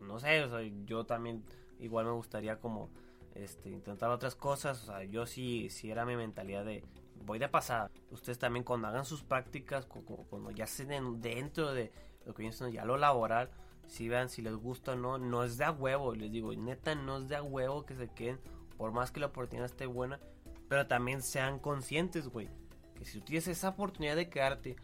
no 0.00 0.18
sé, 0.18 0.42
o 0.42 0.50
sea, 0.50 0.60
yo 0.84 1.04
también 1.04 1.44
igual 1.78 2.06
me 2.06 2.12
gustaría 2.12 2.58
como 2.58 2.90
este, 3.34 3.70
intentar 3.70 4.10
otras 4.10 4.34
cosas. 4.34 4.82
O 4.82 4.86
sea, 4.86 5.04
yo 5.04 5.26
sí, 5.26 5.68
sí 5.70 5.90
era 5.90 6.04
mi 6.04 6.16
mentalidad 6.16 6.64
de, 6.64 6.84
voy 7.24 7.38
de 7.38 7.48
pasada. 7.48 7.90
Ustedes 8.10 8.38
también 8.38 8.64
cuando 8.64 8.88
hagan 8.88 9.04
sus 9.04 9.22
prácticas, 9.22 9.86
cuando, 9.86 10.50
ya 10.50 10.66
se 10.66 10.84
den 10.84 11.20
dentro 11.20 11.72
de 11.72 11.92
lo 12.24 12.34
que 12.34 12.50
ya 12.50 12.84
lo 12.84 12.96
laboral, 12.96 13.50
si 13.86 14.08
vean 14.08 14.28
si 14.28 14.42
les 14.42 14.54
gusta 14.54 14.92
o 14.92 14.96
no, 14.96 15.18
no 15.18 15.44
es 15.44 15.58
de 15.58 15.64
a 15.64 15.72
huevo, 15.72 16.14
les 16.14 16.30
digo, 16.30 16.52
neta 16.54 16.94
no 16.94 17.18
es 17.18 17.28
de 17.28 17.36
a 17.36 17.42
huevo 17.42 17.84
que 17.84 17.94
se 17.94 18.08
queden, 18.08 18.40
por 18.76 18.92
más 18.92 19.10
que 19.10 19.20
la 19.20 19.26
oportunidad 19.26 19.66
esté 19.66 19.86
buena, 19.86 20.20
pero 20.68 20.86
también 20.86 21.22
sean 21.22 21.58
conscientes, 21.58 22.28
güey, 22.28 22.48
que 22.96 23.04
si 23.04 23.18
tú 23.18 23.26
tienes 23.26 23.48
esa 23.48 23.70
oportunidad 23.70 24.16
de 24.16 24.28
quedarte 24.28 24.76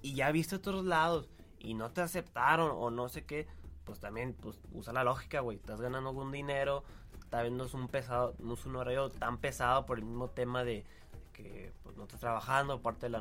y 0.00 0.14
ya 0.14 0.30
viste 0.32 0.56
otros 0.56 0.84
lados 0.84 1.28
y 1.58 1.74
no 1.74 1.90
te 1.90 2.00
aceptaron 2.00 2.70
o 2.72 2.90
no 2.90 3.08
sé 3.08 3.24
qué, 3.24 3.46
pues 3.84 4.00
también 4.00 4.34
pues 4.34 4.58
usa 4.72 4.92
la 4.92 5.04
lógica, 5.04 5.40
güey, 5.40 5.56
estás 5.56 5.80
ganando 5.80 6.10
algún 6.10 6.32
dinero, 6.32 6.84
tal 7.30 7.44
vez 7.44 7.52
no 7.52 7.64
es 7.64 7.74
un 7.74 7.88
pesado, 7.88 8.34
no 8.38 8.54
es 8.54 8.66
un 8.66 8.76
horario 8.76 9.10
tan 9.10 9.38
pesado 9.38 9.86
por 9.86 9.98
el 9.98 10.04
mismo 10.04 10.28
tema 10.30 10.64
de 10.64 10.84
que 11.32 11.72
pues, 11.82 11.96
no 11.96 12.04
estás 12.04 12.20
trabajando, 12.20 12.74
aparte 12.74 13.08
de 13.08 13.20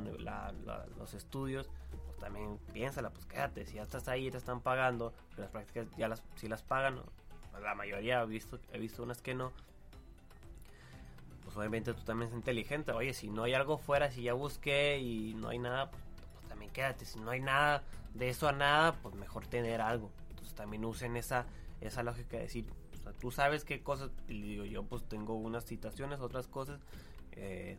los 0.97 1.13
estudios, 1.13 1.69
también 2.21 2.57
piénsala, 2.71 3.09
pues 3.09 3.25
quédate, 3.25 3.65
si 3.65 3.75
ya 3.75 3.83
estás 3.83 4.07
ahí 4.07 4.27
y 4.27 4.31
te 4.31 4.37
están 4.37 4.61
pagando, 4.61 5.13
las 5.37 5.49
prácticas 5.49 5.87
ya 5.97 6.07
las, 6.07 6.23
si 6.35 6.47
las 6.47 6.61
pagan, 6.61 7.01
la 7.61 7.75
mayoría 7.75 8.21
he 8.21 8.25
visto, 8.27 8.59
he 8.71 8.79
visto 8.79 9.03
unas 9.03 9.21
que 9.21 9.33
no, 9.33 9.51
pues 11.43 11.57
obviamente 11.57 11.93
tú 11.93 12.03
también 12.03 12.29
es 12.29 12.35
inteligente, 12.35 12.91
oye, 12.91 13.13
si 13.13 13.29
no 13.29 13.43
hay 13.43 13.55
algo 13.55 13.77
fuera, 13.77 14.11
si 14.11 14.23
ya 14.23 14.33
busqué 14.33 14.99
y 14.99 15.33
no 15.33 15.49
hay 15.49 15.59
nada, 15.59 15.89
pues, 15.89 16.03
pues, 16.35 16.47
también 16.47 16.71
quédate, 16.71 17.05
si 17.05 17.19
no 17.19 17.31
hay 17.31 17.41
nada 17.41 17.83
de 18.13 18.29
eso 18.29 18.47
a 18.47 18.51
nada, 18.51 18.93
pues 19.01 19.15
mejor 19.15 19.47
tener 19.47 19.81
algo, 19.81 20.11
entonces 20.29 20.53
también 20.53 20.85
usen 20.85 21.17
esa, 21.17 21.45
esa 21.81 22.03
lógica 22.03 22.37
de 22.37 22.43
decir, 22.43 22.65
tú 23.19 23.31
sabes 23.31 23.65
qué 23.65 23.81
cosas, 23.81 24.11
y 24.27 24.41
digo 24.41 24.65
yo 24.65 24.83
pues 24.83 25.03
tengo 25.09 25.33
unas 25.35 25.65
situaciones, 25.65 26.19
otras 26.19 26.47
cosas, 26.47 26.79
eh, 27.31 27.77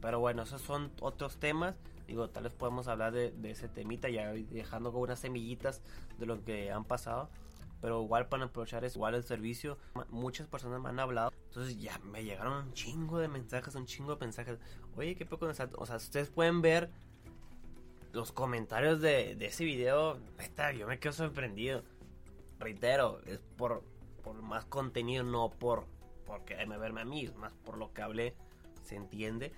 pero 0.00 0.20
bueno, 0.20 0.42
esos 0.42 0.60
son 0.60 0.92
otros 1.00 1.36
temas. 1.38 1.74
Digo, 2.06 2.28
tal 2.30 2.44
vez 2.44 2.52
podemos 2.52 2.88
hablar 2.88 3.12
de, 3.12 3.32
ese 3.44 3.68
temita 3.68 4.08
ya 4.08 4.32
dejando 4.32 4.92
como 4.92 5.04
unas 5.04 5.18
semillitas 5.18 5.82
de 6.18 6.26
lo 6.26 6.42
que 6.44 6.70
han 6.70 6.84
pasado. 6.84 7.28
Pero 7.80 8.02
igual 8.02 8.28
para 8.28 8.44
aprovechar 8.44 8.84
es 8.84 8.96
igual 8.96 9.14
el 9.14 9.22
servicio. 9.22 9.78
Muchas 10.08 10.48
personas 10.48 10.80
me 10.80 10.88
han 10.88 10.98
hablado. 10.98 11.32
Entonces 11.48 11.78
ya 11.78 11.98
me 12.00 12.24
llegaron 12.24 12.66
un 12.66 12.72
chingo 12.72 13.18
de 13.18 13.28
mensajes, 13.28 13.74
un 13.74 13.86
chingo 13.86 14.16
de 14.16 14.20
mensajes. 14.20 14.58
Oye, 14.96 15.14
qué 15.14 15.26
poco. 15.26 15.46
O 15.46 15.54
sea, 15.54 15.68
ustedes 15.96 16.28
pueden 16.30 16.60
ver 16.62 16.90
los 18.12 18.32
comentarios 18.32 19.00
de, 19.00 19.36
de 19.36 19.46
ese 19.46 19.64
video. 19.64 20.18
Neta, 20.38 20.72
yo 20.72 20.88
me 20.88 20.98
quedo 20.98 21.12
sorprendido. 21.12 21.84
Reitero, 22.58 23.20
es 23.26 23.38
por, 23.56 23.84
por 24.24 24.42
más 24.42 24.64
contenido, 24.64 25.22
no 25.22 25.50
por 25.50 25.86
porque 26.28 26.64
me 26.66 26.76
verme 26.76 27.00
a 27.00 27.04
mí, 27.04 27.24
es 27.24 27.34
más 27.34 27.52
por 27.64 27.78
lo 27.78 27.92
que 27.92 28.02
hablé, 28.02 28.34
se 28.82 28.96
entiende. 28.96 29.50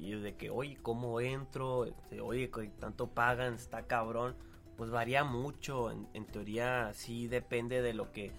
Y 0.00 0.12
de 0.18 0.34
que, 0.34 0.48
oye, 0.48 0.78
¿cómo 0.80 1.20
entro? 1.20 1.84
Este, 1.84 2.22
oye, 2.22 2.50
tanto 2.78 3.08
pagan? 3.08 3.54
Está 3.54 3.86
cabrón. 3.86 4.34
Pues 4.78 4.90
varía 4.90 5.24
mucho. 5.24 5.90
En, 5.90 6.24
teoría, 6.24 6.90
sí 6.94 7.28
depende 7.28 7.82
de 7.82 7.92
lo 7.92 8.10
que. 8.10 8.32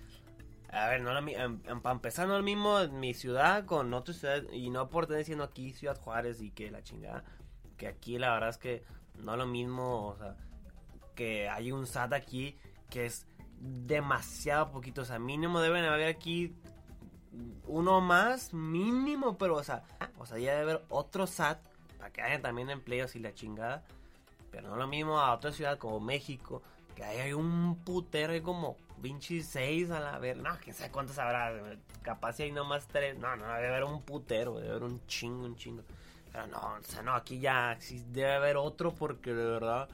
A 0.69 0.87
ver, 0.87 1.01
no 1.01 1.11
para 1.81 1.93
empezar, 1.93 2.27
no 2.27 2.33
es 2.33 2.39
lo 2.39 2.45
mismo 2.45 2.79
en 2.79 2.99
mi 2.99 3.13
ciudad 3.13 3.65
con 3.65 3.93
otra 3.93 4.13
ciudad. 4.13 4.41
Y 4.51 4.71
no 4.71 4.89
por 4.89 5.07
diciendo 5.15 5.43
aquí 5.43 5.71
Ciudad 5.71 5.99
Juárez 5.99 6.41
y 6.41 6.49
que 6.49 6.71
la 6.71 6.81
chingada. 6.81 7.23
Que 7.77 7.87
aquí 7.87 8.17
la 8.17 8.33
verdad 8.33 8.49
es 8.49 8.57
que 8.57 8.83
no 9.19 9.37
lo 9.37 9.45
mismo. 9.45 10.07
O 10.07 10.17
sea, 10.17 10.35
que 11.13 11.47
hay 11.47 11.71
un 11.71 11.85
SAT 11.85 12.13
aquí 12.13 12.57
que 12.89 13.05
es 13.05 13.27
demasiado 13.59 14.71
poquito. 14.71 15.03
O 15.03 15.05
sea, 15.05 15.19
mínimo 15.19 15.59
deben 15.59 15.85
haber 15.85 16.07
aquí 16.07 16.55
uno 17.67 18.01
más 18.01 18.53
mínimo, 18.53 19.37
pero 19.37 19.55
o 19.55 19.63
sea, 19.63 19.83
o 20.17 20.25
sea, 20.25 20.37
ya 20.37 20.51
debe 20.51 20.71
haber 20.71 20.85
otro 20.89 21.27
SAT 21.27 21.59
para 21.97 22.11
que 22.11 22.21
haya 22.21 22.41
también 22.41 22.69
empleos 22.69 23.15
y 23.15 23.19
la 23.19 23.33
chingada. 23.33 23.83
Pero 24.51 24.69
no 24.69 24.75
lo 24.75 24.87
mismo 24.87 25.19
a 25.19 25.33
otra 25.33 25.51
ciudad 25.51 25.77
como 25.77 25.99
México, 25.99 26.61
que 26.95 27.05
ahí 27.05 27.19
hay 27.19 27.33
un 27.33 27.77
putero 27.85 28.35
y 28.35 28.41
como 28.41 28.75
26 28.97 29.91
a 29.91 29.99
la 29.99 30.19
ver, 30.19 30.37
no, 30.37 30.57
quién 30.61 30.75
sabe 30.75 30.91
cuántos 30.91 31.17
habrá, 31.17 31.53
capaz 32.01 32.33
si 32.33 32.43
hay 32.43 32.51
nomás 32.51 32.87
tres, 32.87 33.17
no, 33.17 33.35
no, 33.35 33.45
debe 33.45 33.69
haber 33.69 33.83
un 33.85 34.01
putero, 34.01 34.59
debe 34.59 34.71
haber 34.71 34.83
un 34.83 35.05
chingo, 35.07 35.45
un 35.45 35.55
chingo. 35.55 35.83
Pero 36.31 36.47
no, 36.47 36.59
o 36.79 36.83
sea, 36.83 37.01
no, 37.01 37.13
aquí 37.13 37.39
ya 37.39 37.77
sí 37.79 38.03
debe 38.09 38.33
haber 38.35 38.57
otro 38.57 38.93
porque 38.93 39.33
de 39.33 39.45
verdad... 39.45 39.89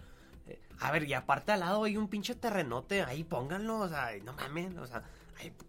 Eh, 0.47 0.59
a 0.79 0.91
ver, 0.91 1.03
y 1.03 1.13
aparte 1.13 1.51
al 1.51 1.61
lado 1.61 1.83
hay 1.83 1.97
un 1.97 2.07
pinche 2.07 2.35
terrenote, 2.35 3.03
ahí 3.03 3.23
pónganlo, 3.23 3.79
o 3.79 3.89
sea, 3.89 4.11
no 4.23 4.33
mames, 4.33 4.75
o 4.77 4.87
sea, 4.87 5.03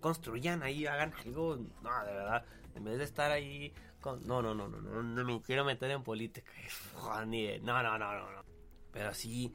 construyan 0.00 0.62
ahí, 0.62 0.86
hagan 0.86 1.12
algo. 1.24 1.56
No, 1.82 2.04
de 2.04 2.12
verdad, 2.12 2.44
en 2.74 2.84
vez 2.84 2.98
de 2.98 3.04
estar 3.04 3.30
ahí 3.30 3.72
con... 4.00 4.26
No, 4.26 4.42
no, 4.42 4.54
no, 4.54 4.68
no, 4.68 4.80
no, 4.80 5.02
no 5.02 5.24
me 5.24 5.42
quiero 5.42 5.64
meter 5.64 5.90
en 5.90 6.02
política. 6.02 6.52
Ni 7.26 7.58
No, 7.60 7.82
no, 7.82 7.98
no, 7.98 8.14
no, 8.14 8.32
no. 8.32 8.44
Pero 8.92 9.14
sí, 9.14 9.54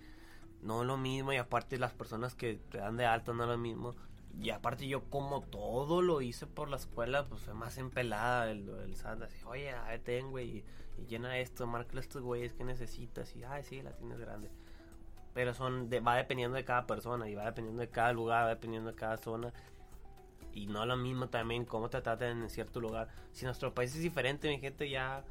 no 0.62 0.84
lo 0.84 0.98
mismo 0.98 1.34
y 1.34 1.38
aparte 1.38 1.78
las 1.78 1.94
personas 1.94 2.36
que 2.36 2.56
te 2.56 2.78
dan 2.78 2.98
de 2.98 3.06
alto 3.06 3.34
no 3.34 3.46
lo 3.46 3.58
mismo. 3.58 3.96
Y 4.42 4.50
aparte 4.50 4.88
yo 4.88 5.04
como 5.10 5.42
todo 5.42 6.02
lo 6.02 6.22
hice 6.22 6.48
por 6.48 6.70
la 6.70 6.78
escuela, 6.78 7.26
pues 7.26 7.42
fue 7.42 7.54
más 7.54 7.78
empelada 7.78 8.50
el, 8.50 8.68
el 8.68 8.96
SAT. 8.96 9.24
Así, 9.24 9.38
oye, 9.46 9.72
a 9.72 9.84
ver, 9.84 10.00
ten, 10.02 10.32
güey, 10.32 10.58
y, 10.98 11.06
llena 11.08 11.38
esto, 11.38 11.68
marca 11.68 12.00
estos 12.00 12.22
güeyes 12.24 12.54
que 12.54 12.64
necesitas. 12.64 13.36
Y, 13.36 13.44
ay, 13.44 13.64
sí, 13.64 13.82
la 13.82 13.92
tienes 13.92 14.20
grande. 14.20 14.50
Pero 15.34 15.54
son 15.54 15.90
va 15.90 16.16
dependiendo 16.16 16.56
de 16.56 16.66
cada 16.66 16.86
persona 16.86 17.28
y 17.30 17.36
va 17.36 17.46
dependiendo 17.46 17.82
de 17.82 17.90
cada 17.90 18.14
lugar, 18.14 18.46
va 18.46 18.50
dependiendo 18.50 18.92
de 18.92 18.96
cada 18.96 19.18
zona 19.18 19.54
y 20.54 20.68
no 20.68 20.86
lo 20.86 20.96
mismo 20.98 21.30
también 21.30 21.66
cómo 21.66 21.90
te 21.90 22.02
tratan 22.02 22.44
en 22.44 22.50
cierto 22.50 22.80
lugar. 22.80 23.10
Si 23.32 23.46
nuestro 23.46 23.74
país 23.74 23.96
es 23.96 24.02
diferente, 24.02 24.50
mi 24.50 24.60
gente, 24.60 24.90
ya 24.90 25.24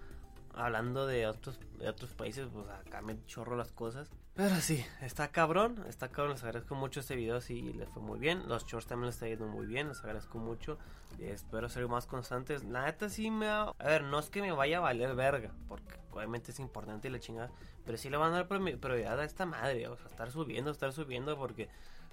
hablando 0.55 1.07
de 1.07 1.27
otros, 1.27 1.59
de 1.79 1.89
otros 1.89 2.13
países, 2.13 2.49
pues 2.53 2.69
acá 2.69 3.01
me 3.03 3.25
chorro 3.27 3.57
las 3.57 3.73
cosas. 3.73 4.11
Pero 4.35 4.57
sí, 4.57 4.85
está 5.03 5.29
cabrón, 5.29 5.85
está 5.89 6.09
cabrón, 6.09 6.33
les 6.33 6.43
agradezco 6.43 6.75
mucho 6.75 7.01
este 7.01 7.17
video, 7.17 7.41
sí, 7.43 7.73
les 7.75 7.89
fue 7.91 8.03
muy 8.03 8.19
bien. 8.19 8.49
Los 8.49 8.65
shorts 8.65 8.87
también 8.87 9.07
les 9.07 9.17
está 9.17 9.29
yendo 9.29 9.47
muy 9.47 9.67
bien, 9.67 9.89
les 9.89 10.01
agradezco 10.01 10.39
mucho. 10.39 10.79
Y 11.19 11.25
espero 11.25 11.69
ser 11.69 11.87
más 11.89 12.07
constantes. 12.07 12.65
La 12.65 12.87
neta 12.87 13.11
sí 13.11 13.31
me 13.31 13.47
A 13.49 13.75
ver, 13.85 14.05
no 14.05 14.19
es 14.19 14.31
que 14.31 14.41
me 14.41 14.53
vaya 14.53 14.79
a 14.79 14.81
valer 14.81 15.15
verga, 15.15 15.53
porque 15.69 15.99
obviamente 16.13 16.51
es 16.51 16.61
importante 16.61 17.09
y 17.09 17.11
la 17.11 17.21
chingada. 17.21 17.51
Pero 17.85 17.99
sí 17.99 18.09
le 18.09 18.17
van 18.17 18.33
a 18.33 18.45
dar 18.45 18.49
prioridad 18.49 19.21
a 19.21 19.25
esta 19.25 19.45
madre, 19.45 19.87
o 19.89 19.97
sea, 19.97 20.07
estar 20.07 20.31
subiendo, 20.31 20.71
estar 20.71 20.93
subiendo, 20.93 21.37
porque... 21.37 21.69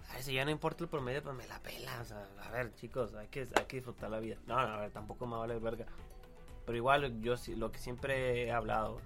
Ay, 0.09 0.23
si 0.23 0.33
ya 0.33 0.45
no 0.45 0.51
importa 0.51 0.83
el 0.83 0.89
promedio, 0.89 1.21
pues 1.23 1.35
me 1.35 1.47
la 1.47 1.59
pela. 1.59 2.01
O 2.01 2.05
sea, 2.05 2.27
a 2.43 2.51
ver, 2.51 2.73
chicos, 2.75 3.13
hay 3.13 3.27
que, 3.27 3.47
hay 3.55 3.65
que 3.65 3.77
disfrutar 3.77 4.09
la 4.09 4.19
vida. 4.19 4.37
No, 4.47 4.55
no, 4.55 4.73
a 4.73 4.77
ver, 4.81 4.91
tampoco 4.91 5.27
me 5.27 5.37
vale 5.37 5.59
verga. 5.59 5.85
Pero 6.65 6.77
igual, 6.77 7.21
yo 7.21 7.35
lo 7.57 7.71
que 7.71 7.79
siempre 7.79 8.45
he 8.45 8.51
hablado, 8.51 9.01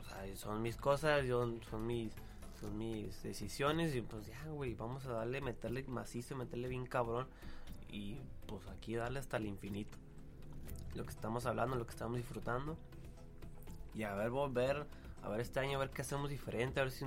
o 0.00 0.04
sea, 0.04 0.36
son 0.36 0.62
mis 0.62 0.76
cosas, 0.76 1.24
yo, 1.24 1.48
son 1.70 1.86
mis 1.86 2.12
son 2.60 2.76
mis 2.76 3.22
decisiones 3.22 3.94
y 3.94 4.02
pues 4.02 4.26
ya, 4.26 4.44
güey, 4.50 4.74
vamos 4.74 5.06
a 5.06 5.12
darle, 5.12 5.40
meterle 5.40 5.84
macizo, 5.84 6.34
meterle 6.34 6.68
bien 6.68 6.86
cabrón 6.86 7.28
y 7.88 8.16
pues 8.46 8.66
aquí 8.68 8.96
darle 8.96 9.20
hasta 9.20 9.36
el 9.36 9.46
infinito. 9.46 9.96
Lo 10.94 11.04
que 11.04 11.10
estamos 11.10 11.46
hablando, 11.46 11.76
lo 11.76 11.86
que 11.86 11.92
estamos 11.92 12.16
disfrutando 12.16 12.76
y 13.94 14.02
a 14.02 14.14
ver, 14.14 14.30
volver, 14.30 14.86
a 15.22 15.28
ver 15.28 15.40
este 15.40 15.60
año, 15.60 15.76
a 15.76 15.80
ver 15.80 15.90
qué 15.90 16.02
hacemos 16.02 16.30
diferente, 16.30 16.80
a 16.80 16.84
ver 16.84 16.92
si 16.92 17.04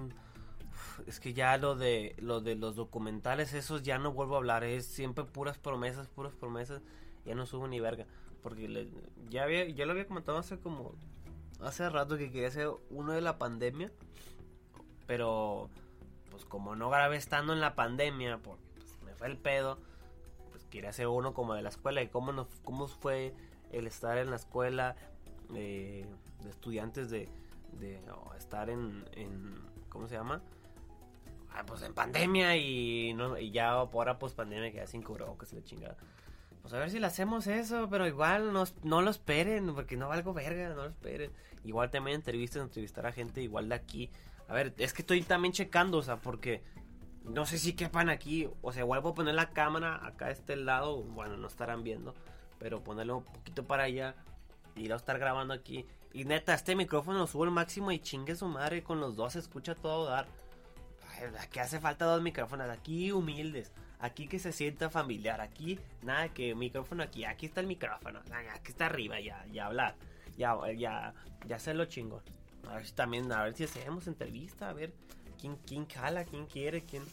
es 1.08 1.20
que 1.20 1.34
ya 1.34 1.58
lo 1.58 1.76
de 1.76 2.16
lo 2.20 2.42
de 2.42 2.56
los 2.56 2.76
documentales 2.76 3.54
esos 3.54 3.84
ya 3.84 3.98
no 3.98 4.12
vuelvo 4.12 4.36
a 4.36 4.38
hablar 4.38 4.64
es 4.64 4.86
siempre 4.86 5.24
puras 5.24 5.58
promesas 5.58 6.08
puras 6.08 6.34
promesas 6.34 6.82
ya 7.26 7.36
no 7.36 7.46
subo 7.46 7.68
ni 7.68 7.80
verga. 7.80 8.06
Porque 8.42 8.90
ya 9.30 9.44
había 9.44 9.68
ya 9.70 9.86
lo 9.86 9.92
había 9.92 10.08
comentado 10.08 10.38
hace 10.38 10.60
como 10.60 10.96
hace 11.62 11.88
rato 11.90 12.18
que 12.18 12.32
quería 12.32 12.48
hacer 12.48 12.70
uno 12.90 13.14
de 13.14 13.22
la 13.22 13.38
pandemia 13.38 13.92
pero 15.06 15.70
pues 16.32 16.46
como 16.46 16.76
no 16.76 16.90
grabé 16.90 17.18
estando 17.18 17.54
en 17.54 17.62
la 17.62 17.76
pandemia 17.76 18.40
porque 18.40 18.64
pues, 18.76 19.02
me 19.04 19.14
fue 19.14 19.28
el 19.28 19.38
pedo 19.38 19.78
pues 20.52 20.66
quería 20.66 20.90
hacer 20.90 21.08
uno 21.08 21.34
como 21.34 21.54
de 21.54 21.62
la 21.62 21.70
escuela 21.70 22.02
y 22.02 22.08
cómo 22.08 22.32
nos, 22.32 22.48
cómo 22.64 22.88
fue 22.88 23.36
el 23.72 23.86
estar 23.86 24.18
en 24.18 24.32
la 24.32 24.38
escuela 24.38 24.96
eh, 25.54 26.08
de 26.44 26.50
estudiantes 26.50 27.12
de, 27.12 27.30
de 27.80 28.02
estar 28.38 28.72
en, 28.72 29.06
en 29.12 29.54
cómo 29.90 30.08
se 30.08 30.16
llama 30.16 30.42
Ah, 31.54 31.64
pues 31.66 31.82
en 31.82 31.94
pandemia 31.94 32.56
y, 32.56 33.14
no, 33.14 33.38
y 33.38 33.52
ya 33.52 33.86
por 33.86 34.08
ahora 34.08 34.20
pues 34.20 34.34
pandemia 34.34 34.72
que 34.72 34.78
ya 34.78 34.88
sin 34.88 35.04
que 35.04 35.46
se 35.46 35.56
le 35.56 35.64
chingada. 35.64 35.98
Pues 36.62 36.74
a 36.74 36.80
ver 36.80 36.92
si 36.92 37.00
le 37.00 37.08
hacemos 37.08 37.48
eso, 37.48 37.90
pero 37.90 38.08
igual 38.08 38.54
no, 38.54 38.64
no 38.84 39.02
lo 39.02 39.10
esperen, 39.10 39.74
porque 39.74 39.98
no 39.98 40.08
valgo 40.08 40.34
verga, 40.34 40.70
no 40.70 40.76
lo 40.76 40.90
esperen. 40.90 41.32
Igual 41.66 41.90
también 41.90 42.16
entrevistas, 42.16 42.62
entrevistar 42.62 43.06
a 43.06 43.12
gente 43.12 43.42
igual 43.42 43.70
de 43.70 43.76
aquí. 43.76 44.10
A 44.48 44.54
ver, 44.54 44.74
es 44.78 44.94
que 44.94 45.02
estoy 45.02 45.22
también 45.24 45.54
checando, 45.54 45.98
o 45.98 46.04
sea, 46.04 46.18
porque 46.18 46.62
no 47.24 47.46
sé 47.46 47.58
si 47.58 47.74
quepan 47.74 48.10
aquí. 48.10 48.48
O 48.62 48.72
sea, 48.72 48.84
igual 48.84 49.02
puedo 49.02 49.16
poner 49.16 49.36
la 49.36 49.50
cámara 49.52 50.06
acá 50.06 50.28
a 50.28 50.32
este 50.32 50.56
lado, 50.56 51.02
bueno, 51.04 51.36
no 51.38 51.48
estarán 51.48 51.84
viendo, 51.84 52.14
pero 52.60 52.84
ponerlo 52.84 53.18
un 53.18 53.26
poquito 53.26 53.66
para 53.66 53.84
allá 53.84 54.16
y 54.76 54.88
lo 54.88 54.96
estar 54.96 55.18
grabando 55.20 55.54
aquí. 55.54 55.86
Y 56.14 56.26
neta, 56.26 56.54
este 56.54 56.76
micrófono 56.76 57.26
subo 57.26 57.44
al 57.46 57.52
máximo 57.52 57.92
y 57.92 58.00
chingue 58.00 58.36
su 58.36 58.48
madre, 58.48 58.84
con 58.84 59.00
los 59.00 59.16
dos 59.16 59.34
se 59.34 59.40
escucha 59.40 59.76
todo 59.76 60.06
dar. 60.06 60.28
Aquí 61.40 61.60
hace 61.60 61.80
falta 61.80 62.06
dos 62.06 62.22
micrófonos, 62.22 62.70
aquí 62.70 63.12
humildes, 63.12 63.72
aquí 64.00 64.28
que 64.28 64.40
se 64.40 64.52
sienta 64.52 64.90
familiar, 64.90 65.42
aquí 65.42 65.80
nada 66.02 66.30
que 66.30 66.56
micrófono 66.56 67.04
aquí, 67.04 67.26
aquí 67.26 67.46
está 67.46 67.62
el 67.62 67.68
micrófono, 67.68 68.20
aquí 68.54 68.72
está 68.72 68.88
arriba 68.88 69.20
ya, 69.20 69.46
ya 69.52 69.68
hablar, 69.68 69.96
ya, 70.38 70.58
ya, 70.76 71.14
ya 71.48 71.60
se 71.60 71.74
lo 71.74 71.86
chingo. 71.86 72.22
A 72.68 72.76
ver 72.76 72.86
si 72.86 72.94
también, 72.94 73.32
a 73.32 73.44
ver 73.44 73.54
si 73.54 73.64
hacemos 73.64 74.08
entrevista, 74.08 74.70
a 74.70 74.74
ver 74.74 74.94
quién, 75.40 75.58
quién 75.68 75.88
jala, 75.88 76.26
quién 76.26 76.46
quiere, 76.46 76.84
quién. 76.84 77.04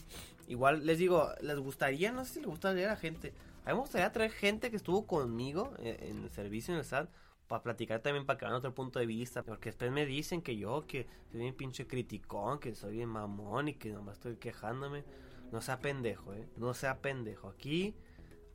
Igual 0.47 0.85
les 0.85 0.97
digo, 0.97 1.29
les 1.41 1.59
gustaría, 1.59 2.11
no 2.11 2.25
sé 2.25 2.35
si 2.35 2.39
les 2.39 2.49
gustaría 2.49 2.87
a 2.87 2.91
la 2.91 2.97
gente. 2.97 3.33
A 3.65 3.69
mí 3.69 3.75
me 3.75 3.81
gustaría 3.81 4.11
traer 4.11 4.31
gente 4.31 4.71
que 4.71 4.77
estuvo 4.77 5.05
conmigo 5.05 5.73
en, 5.79 5.87
eh, 5.87 5.97
en 6.09 6.23
el 6.23 6.29
servicio 6.29 6.73
en 6.73 6.79
el 6.79 6.85
SAT 6.85 7.09
para 7.49 7.63
platicar 7.63 7.99
también, 7.99 8.25
para 8.25 8.37
que 8.37 8.45
vean 8.45 8.55
otro 8.55 8.73
punto 8.73 8.99
de 8.99 9.07
vista. 9.07 9.43
Porque 9.43 9.69
después 9.69 9.91
me 9.91 10.05
dicen 10.05 10.41
que 10.41 10.55
yo, 10.55 10.85
que 10.87 11.07
soy 11.31 11.41
bien 11.41 11.55
pinche 11.55 11.87
criticón, 11.87 12.59
que 12.59 12.75
soy 12.75 12.97
bien 12.97 13.09
mamón 13.09 13.67
y 13.67 13.73
que 13.73 13.89
nomás 13.89 14.17
estoy 14.17 14.37
quejándome. 14.37 15.03
No 15.51 15.59
sea 15.59 15.79
pendejo, 15.79 16.33
eh. 16.33 16.47
No 16.55 16.73
sea 16.75 16.99
pendejo. 16.99 17.49
Aquí, 17.49 17.95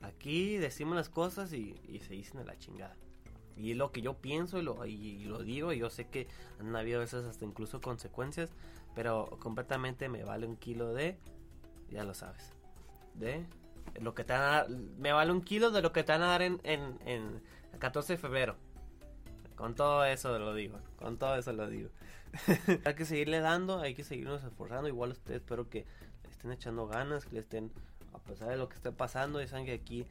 aquí 0.00 0.56
decimos 0.58 0.96
las 0.96 1.08
cosas 1.08 1.52
y, 1.52 1.74
se 2.06 2.14
dicen 2.14 2.38
a 2.38 2.44
la 2.44 2.56
chingada. 2.56 2.96
Y 3.56 3.72
es 3.72 3.76
lo 3.76 3.90
que 3.90 4.00
yo 4.00 4.14
pienso 4.14 4.58
y 4.58 4.62
lo, 4.62 4.86
y, 4.86 5.24
lo 5.24 5.42
digo. 5.42 5.72
Y 5.72 5.78
yo 5.78 5.90
sé 5.90 6.06
que 6.06 6.28
han 6.60 6.74
habido 6.76 7.00
veces 7.00 7.24
hasta 7.24 7.44
incluso 7.44 7.80
consecuencias. 7.80 8.50
Pero 8.94 9.28
completamente 9.40 10.08
me 10.08 10.22
vale 10.22 10.46
un 10.46 10.56
kilo 10.56 10.94
de. 10.94 11.18
Ya 11.90 12.04
lo 12.04 12.14
sabes. 12.14 12.52
De. 13.14 13.44
Lo 14.00 14.14
que 14.14 14.22
te 14.22 14.32
van 14.32 14.42
a 14.42 14.46
dar, 14.46 14.70
me 14.70 15.12
vale 15.12 15.32
un 15.32 15.42
kilo 15.42 15.72
de 15.72 15.82
lo 15.82 15.92
que 15.92 16.04
te 16.04 16.12
van 16.12 16.22
a 16.22 16.26
dar 16.26 16.42
en, 16.42 16.60
en, 16.62 16.98
en 17.04 17.42
14 17.80 18.12
de 18.12 18.18
febrero. 18.18 18.56
Con 19.56 19.74
todo 19.74 20.04
eso 20.04 20.36
lo 20.38 20.54
digo, 20.54 20.78
con 20.96 21.16
todo 21.16 21.36
eso 21.36 21.52
lo 21.52 21.68
digo. 21.68 21.90
hay 22.84 22.94
que 22.94 23.04
seguirle 23.04 23.40
dando, 23.40 23.80
hay 23.80 23.94
que 23.94 24.04
seguirnos 24.04 24.42
esforzando. 24.42 24.88
Igual 24.88 25.12
ustedes 25.12 25.40
espero 25.40 25.68
que 25.68 25.86
le 26.24 26.30
estén 26.30 26.52
echando 26.52 26.86
ganas, 26.86 27.24
que 27.24 27.34
le 27.34 27.40
estén, 27.40 27.70
a 28.12 28.18
pesar 28.18 28.48
de 28.48 28.56
lo 28.56 28.68
que 28.68 28.74
esté 28.74 28.90
pasando, 28.90 29.40
y 29.40 29.46
saben 29.46 29.66
que 29.66 29.72
aquí, 29.72 30.06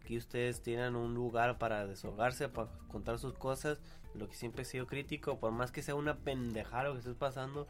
aquí 0.00 0.16
ustedes 0.16 0.62
tienen 0.62 0.96
un 0.96 1.14
lugar 1.14 1.58
para 1.58 1.86
desahogarse, 1.86 2.48
para 2.48 2.68
contar 2.88 3.18
sus 3.18 3.34
cosas. 3.34 3.78
Lo 4.14 4.28
que 4.28 4.34
siempre 4.34 4.62
he 4.62 4.64
sido 4.64 4.86
crítico, 4.86 5.38
por 5.38 5.52
más 5.52 5.70
que 5.70 5.82
sea 5.82 5.94
una 5.94 6.16
pendejada 6.16 6.84
lo 6.84 6.92
que 6.92 6.98
esté 6.98 7.14
pasando, 7.14 7.68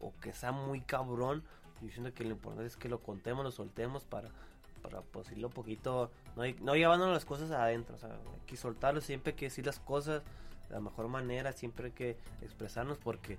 o, 0.00 0.14
que 0.20 0.32
sea 0.32 0.52
muy 0.52 0.80
cabrón, 0.80 1.42
diciendo 1.80 2.14
que 2.14 2.24
lo 2.24 2.30
importante 2.30 2.66
es 2.66 2.76
que 2.76 2.88
lo 2.88 3.00
contemos, 3.00 3.44
lo 3.44 3.50
soltemos 3.50 4.04
para 4.04 4.30
para 4.84 5.00
pues 5.00 5.32
un 5.32 5.50
poquito, 5.50 6.10
no, 6.36 6.42
no 6.60 6.76
llevando 6.76 7.10
las 7.10 7.24
cosas 7.24 7.50
adentro, 7.50 7.96
o 7.96 7.98
sea, 7.98 8.10
hay 8.10 8.40
que 8.46 8.56
soltarlo, 8.56 9.00
siempre 9.00 9.32
hay 9.32 9.36
que 9.36 9.46
decir 9.46 9.64
las 9.64 9.78
cosas 9.78 10.22
de 10.68 10.74
la 10.74 10.80
mejor 10.80 11.08
manera, 11.08 11.52
siempre 11.52 11.86
hay 11.86 11.92
que 11.92 12.18
expresarnos 12.42 12.98
porque 12.98 13.38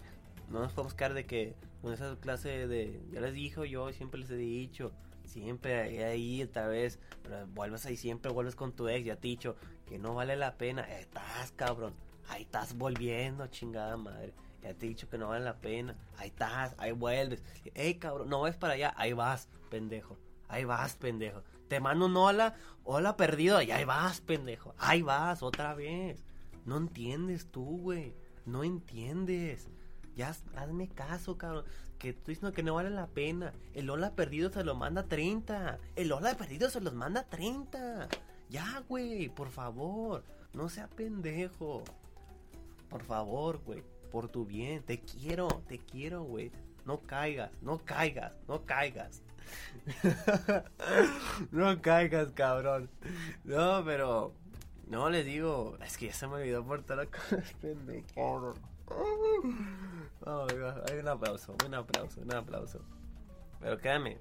no 0.49 0.60
nos 0.60 0.73
podemos 0.73 0.95
quedar 0.95 1.13
de 1.13 1.25
que 1.25 1.53
con 1.84 1.93
esa 1.93 2.15
clase 2.19 2.67
de, 2.67 2.99
ya 3.12 3.21
les 3.21 3.34
dijo 3.34 3.63
yo, 3.63 3.93
siempre 3.93 4.19
les 4.19 4.31
he 4.31 4.38
dicho, 4.38 4.91
siempre 5.23 6.03
ahí 6.03 6.41
otra 6.41 6.67
vez, 6.67 6.97
pero 7.21 7.45
vuelves 7.47 7.86
ahí 7.86 7.95
siempre, 7.95 8.31
vuelves 8.31 8.55
con 8.55 8.71
tu 8.71 8.89
ex, 8.89 9.05
ya 9.05 9.15
te 9.15 9.27
he 9.27 9.31
dicho 9.31 9.55
que 9.86 9.99
no 9.99 10.15
vale 10.15 10.36
la 10.36 10.55
pena, 10.55 10.81
estás 10.81 11.51
cabrón, 11.51 11.93
ahí 12.27 12.41
estás 12.41 12.75
volviendo, 12.75 13.45
chingada 13.47 13.97
madre. 13.97 14.34
Ya 14.63 14.73
te 14.73 14.88
he 14.88 14.89
dicho 14.89 15.08
que 15.08 15.19
no 15.19 15.27
vale 15.27 15.45
la 15.45 15.60
pena. 15.60 15.95
Ahí 16.17 16.29
estás, 16.29 16.73
ahí 16.79 16.91
vuelves. 16.91 17.43
Ey, 17.75 17.99
cabrón, 17.99 18.29
no 18.29 18.41
vas 18.41 18.58
para 18.58 18.73
allá. 18.73 18.95
Ahí 18.97 19.13
vas, 19.13 19.47
pendejo. 19.69 20.17
Ahí 20.47 20.65
vas, 20.65 20.95
pendejo. 20.95 21.43
Te 21.67 21.79
mando 21.79 22.05
un 22.05 22.17
hola, 22.17 22.55
hola 22.84 23.17
perdido, 23.17 23.62
y 23.62 23.71
ahí 23.71 23.86
vas, 23.86 24.21
pendejo. 24.21 24.75
Ahí 24.77 25.01
vas, 25.01 25.41
otra 25.41 25.73
vez. 25.73 26.23
No 26.65 26.77
entiendes 26.77 27.51
tú, 27.51 27.79
güey. 27.81 28.13
No 28.45 28.63
entiendes. 28.63 29.67
Ya, 30.15 30.36
hazme 30.55 30.88
caso, 30.88 31.38
cabrón. 31.38 31.65
Que 31.97 32.10
estoy 32.10 32.36
diciendo 32.36 32.55
que 32.55 32.63
no 32.63 32.75
vale 32.75 32.89
la 32.89 33.08
pena. 33.08 33.53
El 33.73 33.89
hola 33.89 34.15
perdido 34.15 34.51
se 34.51 34.63
lo 34.63 34.75
manda 34.75 35.03
30. 35.03 35.79
El 35.95 36.12
hola 36.12 36.36
perdido 36.36 36.69
se 36.69 36.81
los 36.81 36.93
manda 36.93 37.23
30. 37.23 38.08
Ya, 38.49 38.84
güey, 38.88 39.29
por 39.29 39.49
favor. 39.49 40.23
No 40.53 40.69
sea 40.69 40.88
pendejo. 40.88 41.84
Por 42.89 43.03
favor, 43.03 43.60
güey. 43.63 43.84
Por 44.12 44.29
tu 44.29 44.45
bien. 44.45 44.84
Te 44.84 44.99
quiero, 45.01 45.47
te 45.67 45.79
quiero, 45.79 46.23
güey. 46.23 46.51
No 46.86 47.01
caigas, 47.01 47.51
no 47.62 47.79
caigas, 47.84 48.34
no 48.47 48.63
caigas. 48.63 49.23
no 51.51 51.81
caigas, 51.81 52.31
cabrón. 52.31 52.89
No, 53.43 53.84
pero. 53.86 54.34
No, 54.88 55.10
les 55.10 55.25
digo. 55.25 55.77
Es 55.84 55.97
que 55.97 56.08
ya 56.08 56.13
se 56.13 56.27
me 56.27 56.36
olvidó 56.36 56.65
por 56.65 56.84
toda 56.84 57.03
la 57.03 57.05
cosa, 57.05 57.43
pendejo. 57.62 58.55
Oh, 60.25 60.47
hay 60.88 60.99
un 60.99 61.08
aplauso, 61.08 61.55
un 61.65 61.73
aplauso, 61.73 62.21
un 62.21 62.34
aplauso. 62.34 62.81
Pero 63.60 63.79
créanme, 63.79 64.19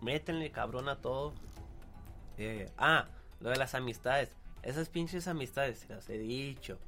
métenle 0.00 0.50
cabrón 0.50 0.88
a 0.88 0.96
todo. 0.96 1.32
Eh, 2.36 2.70
ah, 2.78 3.06
lo 3.40 3.50
de 3.50 3.56
las 3.56 3.74
amistades. 3.74 4.30
Esas 4.62 4.88
pinches 4.88 5.28
amistades, 5.28 5.80
se 5.80 5.94
las 5.94 6.08
he 6.10 6.18
dicho. 6.18 6.78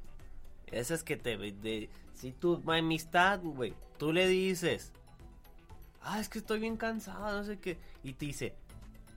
Esas 0.67 1.03
que 1.03 1.17
te. 1.17 1.89
Si 2.13 2.31
tu 2.31 2.61
amistad, 2.71 3.39
güey, 3.41 3.73
tú 3.97 4.13
le 4.13 4.27
dices 4.27 4.93
ah, 6.01 6.19
es 6.19 6.29
que 6.29 6.39
estoy 6.39 6.59
bien 6.59 6.77
cansado, 6.77 7.37
no 7.37 7.43
sé 7.43 7.59
qué. 7.59 7.79
Y 8.03 8.13
te 8.13 8.25
dice, 8.25 8.55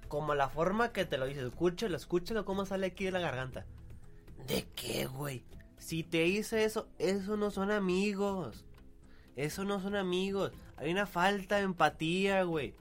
como 0.09 0.35
la 0.35 0.49
forma 0.49 0.93
que 0.93 1.05
te 1.05 1.19
lo 1.19 1.27
dice, 1.27 1.47
escúchalo, 1.47 1.97
escúchalo 1.97 2.45
cómo 2.45 2.67
sale 2.67 2.87
aquí 2.87 3.05
de 3.05 3.11
la 3.13 3.21
garganta. 3.21 3.67
¿De 4.47 4.67
qué, 4.75 5.07
güey? 5.07 5.45
Si 5.79 6.03
te 6.03 6.23
dice 6.23 6.65
eso, 6.65 6.89
eso 6.99 7.37
no 7.37 7.51
son 7.51 7.71
amigos. 7.71 8.65
Eso 9.37 9.65
no 9.65 9.81
son 9.81 9.97
amigos. 9.97 10.53
Hay 10.77 10.91
una 10.91 11.07
falta 11.07 11.57
de 11.57 11.63
empatía, 11.63 12.43
güey. 12.45 12.75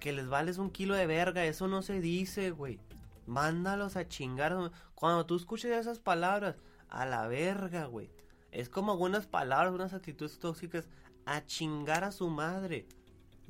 Que 0.00 0.12
les 0.12 0.28
vales 0.28 0.58
un 0.58 0.70
kilo 0.70 0.94
de 0.94 1.06
verga. 1.06 1.44
Eso 1.44 1.68
no 1.68 1.82
se 1.82 2.00
dice, 2.00 2.50
güey. 2.50 2.78
Mándalos 3.26 3.96
a 3.96 4.06
chingar. 4.08 4.70
Cuando 4.94 5.26
tú 5.26 5.36
escuches 5.36 5.70
esas 5.76 5.98
palabras, 5.98 6.56
a 6.88 7.06
la 7.06 7.26
verga, 7.26 7.86
güey. 7.86 8.10
Es 8.50 8.68
como 8.68 8.92
algunas 8.92 9.26
palabras, 9.26 9.72
unas 9.72 9.94
actitudes 9.94 10.38
tóxicas. 10.38 10.88
A 11.24 11.44
chingar 11.46 12.04
a 12.04 12.12
su 12.12 12.28
madre. 12.28 12.86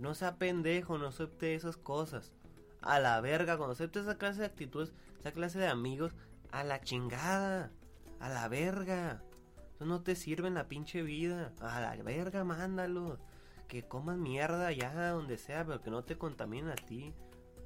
No 0.02 0.16
sea 0.16 0.34
pendejo, 0.34 0.98
no 0.98 1.06
acepte 1.06 1.54
esas 1.54 1.76
cosas. 1.76 2.32
A 2.80 2.98
la 2.98 3.20
verga, 3.20 3.56
cuando 3.56 3.74
acepte 3.74 4.00
esa 4.00 4.18
clase 4.18 4.40
de 4.40 4.46
actitudes, 4.46 4.92
esa 5.20 5.30
clase 5.30 5.60
de 5.60 5.68
amigos, 5.68 6.12
a 6.50 6.64
la 6.64 6.80
chingada. 6.80 7.70
A 8.18 8.28
la 8.28 8.48
verga. 8.48 9.22
Eso 9.76 9.84
no 9.84 10.02
te 10.02 10.16
sirve 10.16 10.48
en 10.48 10.54
la 10.54 10.66
pinche 10.66 11.02
vida. 11.02 11.52
A 11.60 11.80
la 11.80 11.94
verga, 12.02 12.42
mándalo. 12.42 13.20
Que 13.68 13.84
comas 13.84 14.18
mierda 14.18 14.66
allá, 14.66 15.10
donde 15.10 15.38
sea, 15.38 15.64
pero 15.64 15.80
que 15.80 15.90
no 15.92 16.02
te 16.02 16.18
contaminen 16.18 16.70
a 16.70 16.74
ti. 16.74 17.14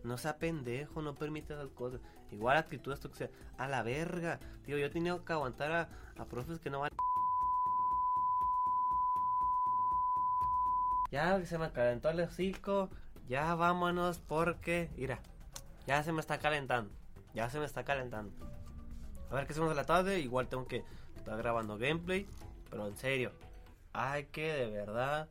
No 0.04 0.18
sea 0.18 0.36
pendejo, 0.36 1.00
no 1.00 1.14
permite 1.14 1.54
esas 1.54 1.70
cosas. 1.70 2.02
Igual 2.30 2.58
actitudes 2.58 3.00
tóxicas. 3.00 3.30
A 3.56 3.66
la 3.66 3.82
verga. 3.82 4.40
Tío, 4.62 4.76
yo 4.76 4.84
he 4.84 4.90
tenido 4.90 5.24
que 5.24 5.32
aguantar 5.32 5.72
a, 5.72 5.88
a 6.18 6.26
profes 6.26 6.60
que 6.60 6.68
no 6.68 6.80
van. 6.80 6.90
Ya 11.16 11.42
se 11.46 11.56
me 11.56 11.72
calentó 11.72 12.10
el 12.10 12.20
hocico. 12.20 12.90
Ya 13.26 13.54
vámonos 13.54 14.18
porque. 14.18 14.90
Mira, 14.98 15.18
ya 15.86 16.02
se 16.02 16.12
me 16.12 16.20
está 16.20 16.38
calentando. 16.38 16.92
Ya 17.32 17.48
se 17.48 17.58
me 17.58 17.64
está 17.64 17.84
calentando. 17.84 18.34
A 19.30 19.34
ver 19.34 19.46
qué 19.46 19.54
hacemos 19.54 19.70
a 19.70 19.74
la 19.74 19.86
tarde. 19.86 20.20
Igual 20.20 20.48
tengo 20.48 20.66
que 20.66 20.84
estar 21.16 21.38
grabando 21.38 21.78
gameplay. 21.78 22.26
Pero 22.68 22.86
en 22.86 22.98
serio, 22.98 23.32
hay 23.94 24.26
que 24.26 24.52
de 24.52 24.70
verdad. 24.70 25.30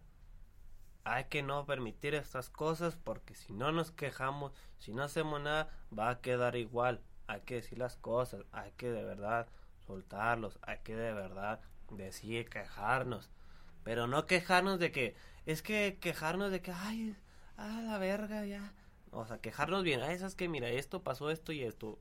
Hay 1.04 1.26
que 1.26 1.43
no 1.43 1.67
permitir 1.67 2.15
estas 2.15 2.50
cosas 2.50 2.95
porque 2.95 3.36
si 3.36 3.54
no 3.54 3.71
nos 3.71 3.91
quejamos, 3.91 4.54
si 4.80 4.91
no 4.91 5.04
hacemos 5.04 5.39
nada, 5.39 5.69
va 5.95 6.10
a 6.10 6.19
quedar 6.19 6.56
igual. 6.56 7.00
Hay 7.28 7.41
que 7.41 7.56
decir 7.58 7.78
las 7.78 7.95
cosas, 7.95 8.43
hay 8.52 8.71
que 8.71 8.89
de 8.89 9.04
verdad 9.04 9.48
soltarlos, 9.86 10.58
hay 10.63 10.80
que 10.80 10.95
de 10.95 11.13
verdad 11.13 11.60
decir 11.91 12.50
quejarnos. 12.50 13.30
Pero 13.86 14.08
no 14.08 14.26
quejarnos 14.26 14.80
de 14.80 14.91
que, 14.91 15.15
es 15.45 15.62
que 15.62 16.00
quejarnos 16.02 16.52
de 16.52 16.60
que, 16.60 16.71
ay, 16.71 17.15
a 17.56 17.82
la 17.82 18.00
verga, 18.00 18.43
ya. 18.43 18.74
O 19.12 19.28
sea, 19.28 19.38
quejarnos 19.38 19.84
bien, 19.84 20.02
ay, 20.02 20.15
esas 20.15 20.34
que 20.34 20.50
mira, 20.50 20.67
esto 20.69 21.04
pasó, 21.04 21.30
esto 21.30 21.52
y 21.52 21.62
esto. 21.62 22.00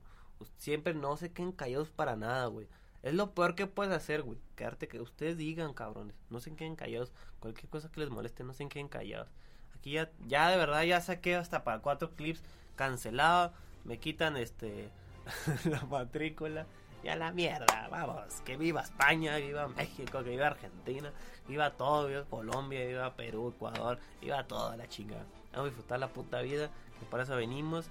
Siempre 0.57 0.95
no 0.95 1.15
se 1.15 1.31
queden 1.31 1.51
callados 1.51 1.91
para 1.91 2.15
nada, 2.15 2.47
güey. 2.47 2.67
Es 3.03 3.13
lo 3.13 3.35
peor 3.35 3.53
que 3.53 3.67
puedes 3.67 3.93
hacer, 3.93 4.23
güey. 4.23 4.39
Quedarte 4.55 4.87
que 4.87 4.99
ustedes 4.99 5.37
digan, 5.37 5.75
cabrones. 5.75 6.15
No 6.31 6.39
se 6.39 6.55
queden 6.55 6.75
callados. 6.75 7.13
Cualquier 7.39 7.69
cosa 7.69 7.91
que 7.91 7.99
les 7.99 8.09
moleste, 8.09 8.43
no 8.43 8.53
se 8.53 8.67
queden 8.67 8.87
callados. 8.87 9.29
Aquí 9.75 9.91
ya, 9.91 10.11
ya 10.27 10.49
de 10.49 10.57
verdad, 10.57 10.81
ya 10.81 10.99
saqué 11.01 11.35
hasta 11.35 11.63
para 11.63 11.83
cuatro 11.83 12.15
clips 12.15 12.41
cancelado. 12.75 13.53
Me 13.83 13.99
quitan 13.99 14.37
este 14.37 14.89
la 15.65 15.81
matrícula. 15.81 16.65
Ya 17.05 17.15
la 17.15 17.31
mierda, 17.31 17.87
vamos. 17.91 18.41
Que 18.43 18.57
viva 18.57 18.81
España, 18.81 19.37
viva 19.37 19.67
México, 19.67 20.23
que 20.23 20.31
viva 20.31 20.47
Argentina, 20.47 21.11
viva 21.47 21.69
todo, 21.69 22.07
viva 22.07 22.23
Colombia, 22.23 22.83
viva 22.83 23.13
Perú, 23.13 23.53
Ecuador, 23.55 23.99
viva 24.21 24.43
toda 24.47 24.75
la 24.75 24.89
chingada. 24.89 25.23
Vamos 25.51 25.67
a 25.67 25.69
disfrutar 25.69 25.99
la 25.99 26.07
puta 26.07 26.41
vida, 26.41 26.71
que 26.99 27.05
para 27.05 27.21
eso 27.21 27.35
venimos. 27.35 27.85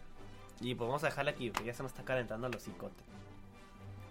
Y 0.61 0.75
pues 0.75 0.89
vamos 0.89 1.05
a 1.05 1.11
dejarla 1.11 1.31
aquí, 1.31 1.51
porque 1.51 1.69
ya 1.69 1.75
se 1.75 1.85
me 1.85 1.89
está 1.89 2.03
calentando 2.03 2.49
los 2.49 2.61
cicotes. 2.61 3.05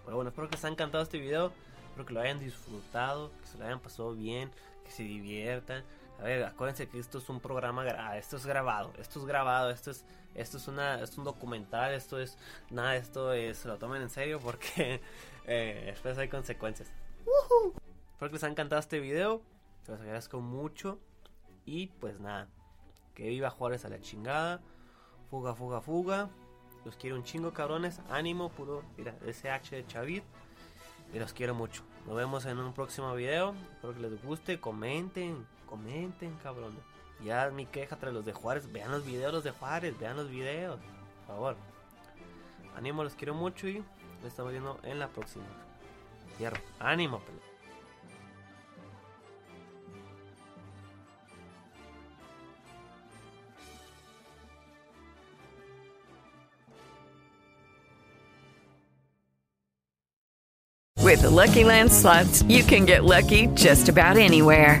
Pero 0.06 0.16
bueno, 0.16 0.30
espero 0.30 0.48
que 0.48 0.56
les 0.56 0.64
haya 0.64 0.72
encantado 0.72 1.04
este 1.04 1.18
video. 1.18 1.52
Espero 1.88 2.06
que 2.06 2.14
lo 2.14 2.20
hayan 2.22 2.40
disfrutado, 2.40 3.30
que 3.42 3.46
se 3.46 3.58
lo 3.58 3.66
hayan 3.66 3.80
pasado 3.80 4.14
bien, 4.14 4.50
que 4.86 4.90
se 4.90 5.02
diviertan. 5.02 5.84
A 6.20 6.22
ver, 6.22 6.44
acuérdense 6.44 6.88
que 6.88 6.98
esto 6.98 7.18
es 7.18 7.28
un 7.28 7.40
programa 7.40 7.84
esto 8.16 8.36
es 8.36 8.46
grabado, 8.46 8.92
esto 8.98 9.18
es 9.18 9.26
grabado, 9.26 9.70
esto 9.70 9.90
es, 9.90 10.04
esto 10.34 10.56
es 10.56 10.68
una, 10.68 10.94
esto 10.94 11.04
es 11.04 11.18
un 11.18 11.24
documental, 11.24 11.92
esto 11.92 12.20
es, 12.20 12.38
nada, 12.70 12.96
esto 12.96 13.32
es, 13.32 13.58
se 13.58 13.68
lo 13.68 13.76
tomen 13.78 14.00
en 14.00 14.10
serio 14.10 14.40
porque 14.40 15.00
eh, 15.46 15.82
después 15.86 16.16
hay 16.18 16.28
consecuencias. 16.28 16.90
Espero 18.12 18.30
que 18.30 18.34
les 18.34 18.44
haya 18.44 18.52
encantado 18.52 18.80
este 18.80 19.00
video, 19.00 19.42
les 19.88 20.00
agradezco 20.00 20.40
mucho 20.40 20.98
y 21.66 21.88
pues 21.88 22.20
nada, 22.20 22.48
que 23.14 23.28
viva 23.28 23.50
Juárez 23.50 23.84
a 23.84 23.88
la 23.88 24.00
chingada, 24.00 24.60
fuga, 25.30 25.54
fuga, 25.54 25.80
fuga. 25.80 26.30
Los 26.84 26.96
quiero 26.96 27.16
un 27.16 27.24
chingo, 27.24 27.52
cabrones. 27.52 28.00
Ánimo, 28.10 28.50
puro. 28.50 28.82
Mira, 28.96 29.14
SH 29.26 29.76
de 29.76 29.86
Chavit. 29.86 30.24
Y 31.12 31.18
los 31.18 31.32
quiero 31.32 31.54
mucho. 31.54 31.82
Nos 32.06 32.14
vemos 32.14 32.44
en 32.44 32.58
un 32.58 32.74
próximo 32.74 33.14
video. 33.14 33.54
Espero 33.72 33.94
que 33.94 34.00
les 34.00 34.22
guste. 34.22 34.60
Comenten, 34.60 35.46
comenten, 35.74 36.32
cabrones. 36.42 36.78
Ya 37.24 37.50
mi 37.50 37.66
queja 37.66 37.96
tras 37.96 38.14
los 38.14 38.24
de 38.24 38.32
Juárez. 38.32 38.70
Vean 38.72 38.92
los 38.92 39.04
videos 39.04 39.32
los 39.32 39.42
de 39.42 39.50
Juárez. 39.50 39.98
Vean 39.98 40.16
los 40.16 40.30
videos. 40.30 40.78
Por 41.26 41.34
favor. 41.34 41.56
Ánimo, 42.76 43.02
los 43.02 43.14
quiero 43.14 43.34
mucho 43.34 43.66
y 43.66 43.78
nos 44.22 44.26
estamos 44.26 44.52
viendo 44.52 44.78
en 44.84 45.00
la 45.00 45.08
próxima. 45.08 45.44
Cierro. 46.36 46.60
Ánimo. 46.78 47.20
With 61.02 61.22
Lucky 61.22 61.64
Land 61.64 61.92
slots, 61.92 62.42
you 62.44 62.64
can 62.64 62.86
get 62.86 63.04
lucky 63.04 63.46
just 63.48 63.88
about 63.88 64.16
anywhere. 64.16 64.80